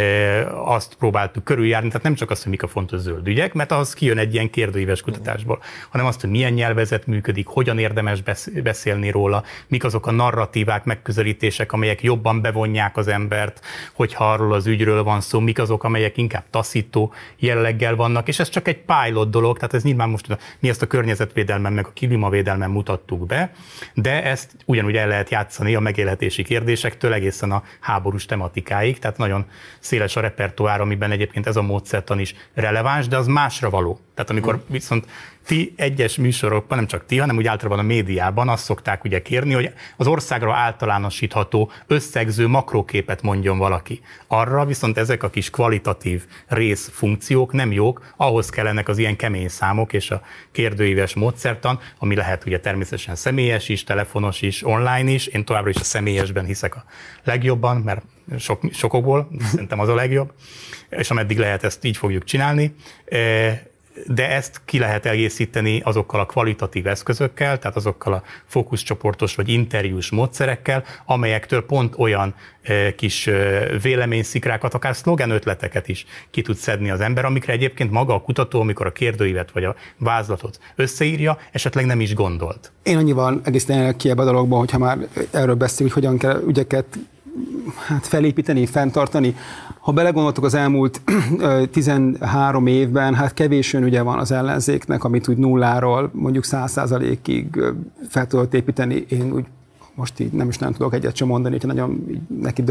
[0.54, 3.94] azt próbáltuk körüljárni, tehát nem csak azt, hogy mik a fontos zöld ügyek, mert az
[3.94, 8.22] kijön egy ilyen kérdőíves kutatásból, hanem azt, hogy milyen nyelvezet működik, hogyan érdemes
[8.62, 13.60] beszélni róla, mik azok a narratívák, megközelítések, amelyek jobban bevonják az embert,
[13.92, 18.48] hogyha arról az ügyről van szó, mik azok, amelyek inkább taszító jelleggel vannak, és ez
[18.48, 22.70] csak egy pilot dolog, tehát ez nyilván most mi ezt a környezetvédelmen, meg a klímavédelmen
[22.70, 23.52] mutattuk be,
[23.94, 29.44] de ezt ugyanúgy el lehet játszani a megélhetési kérdésektől egészen a háborús tematikáig, tehát nagyon
[29.78, 32.69] széles a repertoár, amiben egyébként ez a módszertan is releváns,
[33.08, 34.00] de az másra való.
[34.14, 34.64] Tehát amikor hmm.
[34.66, 35.06] viszont
[35.46, 39.54] ti egyes műsorokban, nem csak ti, hanem úgy általában a médiában azt szokták ugye kérni,
[39.54, 44.00] hogy az országra általánosítható összegző makroképet mondjon valaki.
[44.26, 49.92] Arra viszont ezek a kis kvalitatív részfunkciók nem jók, ahhoz kellenek az ilyen kemény számok
[49.92, 50.22] és a
[50.52, 55.26] kérdőíves módszertan, ami lehet ugye természetesen személyes is, telefonos is, online is.
[55.26, 56.84] Én továbbra is a személyesben hiszek a
[57.24, 58.02] legjobban, mert
[58.38, 60.32] sok, sokokból, szerintem az a legjobb,
[60.88, 62.74] és ameddig lehet, ezt így fogjuk csinálni
[64.06, 70.10] de ezt ki lehet egészíteni azokkal a kvalitatív eszközökkel, tehát azokkal a fókuszcsoportos vagy interjús
[70.10, 72.34] módszerekkel, amelyektől pont olyan
[72.96, 73.30] kis
[73.82, 78.60] véleményszikrákat, akár szlogen ötleteket is ki tud szedni az ember, amikre egyébként maga a kutató,
[78.60, 82.72] amikor a kérdőívet vagy a vázlatot összeírja, esetleg nem is gondolt.
[82.82, 84.98] Én annyival egészen ki ebbe a dologban, hogyha már
[85.30, 86.98] erről beszélünk, hogy hogyan kell ügyeket
[87.86, 89.34] hát felépíteni, fenntartani.
[89.80, 91.00] Ha belegondoltok az elmúlt
[91.70, 97.60] 13 évben, hát kevésen ugye van az ellenzéknek, amit úgy nulláról mondjuk 100%-ig
[98.08, 99.04] fel tudott építeni.
[99.08, 99.44] Én úgy
[99.94, 102.06] most így nem is nem tudok egyet sem mondani, hogy nagyon
[102.40, 102.64] neki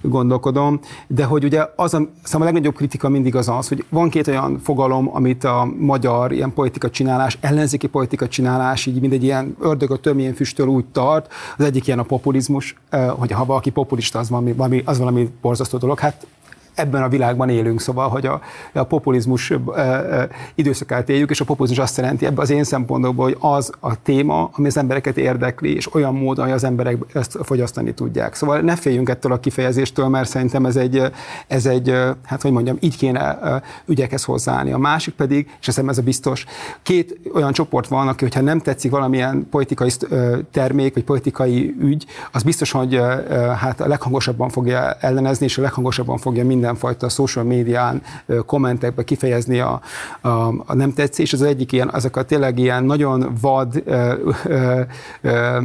[0.00, 4.08] gondolkodom, de hogy ugye az a, szóval a legnagyobb kritika mindig az az, hogy van
[4.08, 9.56] két olyan fogalom, amit a magyar ilyen politika csinálás, ellenzéki politika csinálás, így mindegy ilyen
[9.60, 12.76] ördög a tömjén füstöl úgy tart, az egyik ilyen a populizmus,
[13.08, 15.98] hogy ha valaki populista, az valami, az valami borzasztó dolog.
[15.98, 16.26] Hát
[16.78, 18.40] ebben a világban élünk, szóval, hogy a,
[18.72, 19.52] a populizmus
[20.54, 24.50] időszakát éljük, és a populizmus azt jelenti ebben az én szempontból, hogy az a téma,
[24.52, 28.34] ami az embereket érdekli, és olyan módon, hogy az emberek ezt fogyasztani tudják.
[28.34, 31.02] Szóval ne féljünk ettől a kifejezéstől, mert szerintem ez egy,
[31.46, 31.94] ez egy
[32.24, 33.38] hát hogy mondjam, így kéne
[33.86, 34.72] ügyekhez hozzáállni.
[34.72, 36.44] A másik pedig, és hiszem ez a biztos,
[36.82, 39.90] két olyan csoport van, aki, hogyha nem tetszik valamilyen politikai
[40.50, 43.00] termék, vagy politikai ügy, az biztos, hogy
[43.58, 48.02] hát a leghangosabban fogja ellenezni, és a leghangosabban fogja minden mindenfajta social médián,
[48.46, 49.80] kommentekbe kifejezni a,
[50.20, 50.28] a,
[50.66, 51.32] a nem tetszés.
[51.32, 54.12] Az egyik ilyen, azok a tényleg ilyen nagyon vad, ö,
[54.44, 54.80] ö,
[55.20, 55.58] ö,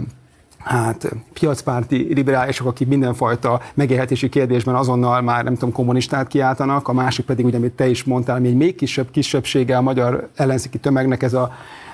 [0.57, 7.25] hát piacpárti liberálisok, akik mindenfajta megélhetési kérdésben azonnal már nem tudom, kommunistát kiáltanak, a másik
[7.25, 11.23] pedig, ugye, amit te is mondtál, ami egy még kisebb kisebbsége a magyar ellenzéki tömegnek
[11.23, 11.51] ez a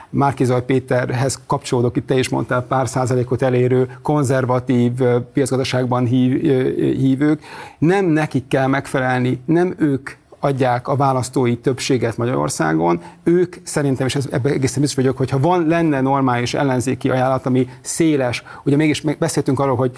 [0.09, 4.91] Márkizaj Péterhez kapcsolódok, itt te is mondtál pár százalékot elérő konzervatív
[5.33, 6.41] piacgazdaságban hív,
[6.75, 7.41] hívők,
[7.77, 10.09] nem nekik kell megfelelni, nem ők
[10.39, 16.01] adják a választói többséget Magyarországon, ők szerintem, és ebben egészen biztos vagyok, hogyha van, lenne
[16.01, 19.91] normális ellenzéki ajánlat, ami széles, ugye mégis beszéltünk arról, hogy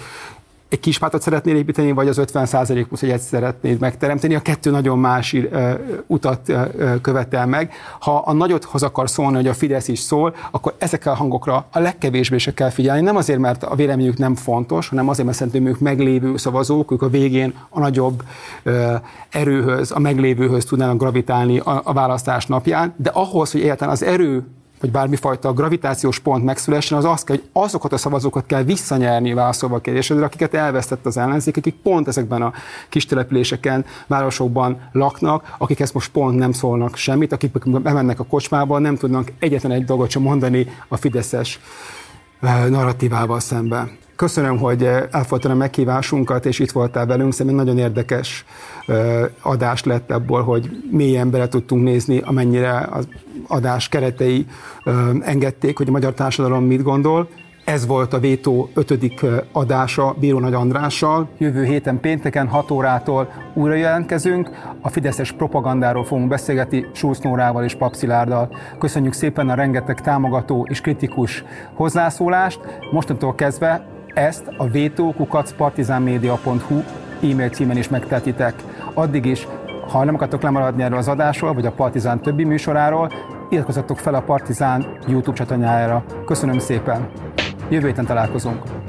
[0.72, 2.48] egy kis pártot szeretnél építeni, vagy az 50
[2.88, 5.36] plusz egyet szeretnéd megteremteni, a kettő nagyon más
[6.06, 6.52] utat
[7.00, 7.72] követel meg.
[8.00, 11.66] Ha a nagyot hoz akar szólni, hogy a Fidesz is szól, akkor ezekkel a hangokra
[11.72, 13.00] a legkevésbé se kell figyelni.
[13.00, 17.02] Nem azért, mert a véleményük nem fontos, hanem azért, mert szerintem ők meglévő szavazók, ők
[17.02, 18.22] a végén a nagyobb
[19.28, 24.44] erőhöz, a meglévőhöz tudnának gravitálni a, a választás napján, de ahhoz, hogy egyáltalán az erő
[24.82, 29.76] vagy bármifajta gravitációs pont megszülessen, az az kell, hogy azokat a szavazókat kell visszanyerni válaszolva
[29.76, 32.52] a kérdésedre, akiket elvesztett az ellenzék, akik pont ezekben a
[32.88, 38.78] kis településeken, városokban laknak, akik ezt most pont nem szólnak semmit, akik bemennek a kocsmába,
[38.78, 41.60] nem tudnak egyetlen egy dolgot sem mondani a fideszes
[42.40, 44.01] eh, narratívával szemben.
[44.16, 47.32] Köszönöm, hogy eh, elfogadtad a meghívásunkat, és itt voltál velünk.
[47.32, 48.44] Szerintem nagyon érdekes
[48.86, 53.08] eh, adás lett abból, hogy mélyen bele tudtunk nézni, amennyire az
[53.46, 54.46] adás keretei
[54.84, 57.28] eh, engedték, hogy a magyar társadalom mit gondol.
[57.64, 61.28] Ez volt a Vétó ötödik adása Bíró Nagy Andrással.
[61.38, 64.50] Jövő héten pénteken 6 órától újra jelentkezünk.
[64.80, 68.56] A Fideszes propagandáról fogunk beszélgetni Schulz Nórával és Papszilárdal.
[68.78, 71.44] Köszönjük szépen a rengeteg támogató és kritikus
[71.74, 72.60] hozzászólást.
[72.90, 76.82] Mostantól kezdve ezt a vétókukacpartizánmedia.hu
[77.22, 78.54] e-mail címen is megtetitek.
[78.94, 79.46] Addig is,
[79.88, 83.12] ha nem akartok lemaradni erről az adásról, vagy a Partizán többi műsoráról,
[83.50, 86.04] iratkozzatok fel a Partizán YouTube csatornájára.
[86.24, 87.08] Köszönöm szépen!
[87.68, 88.81] Jövő héten találkozunk!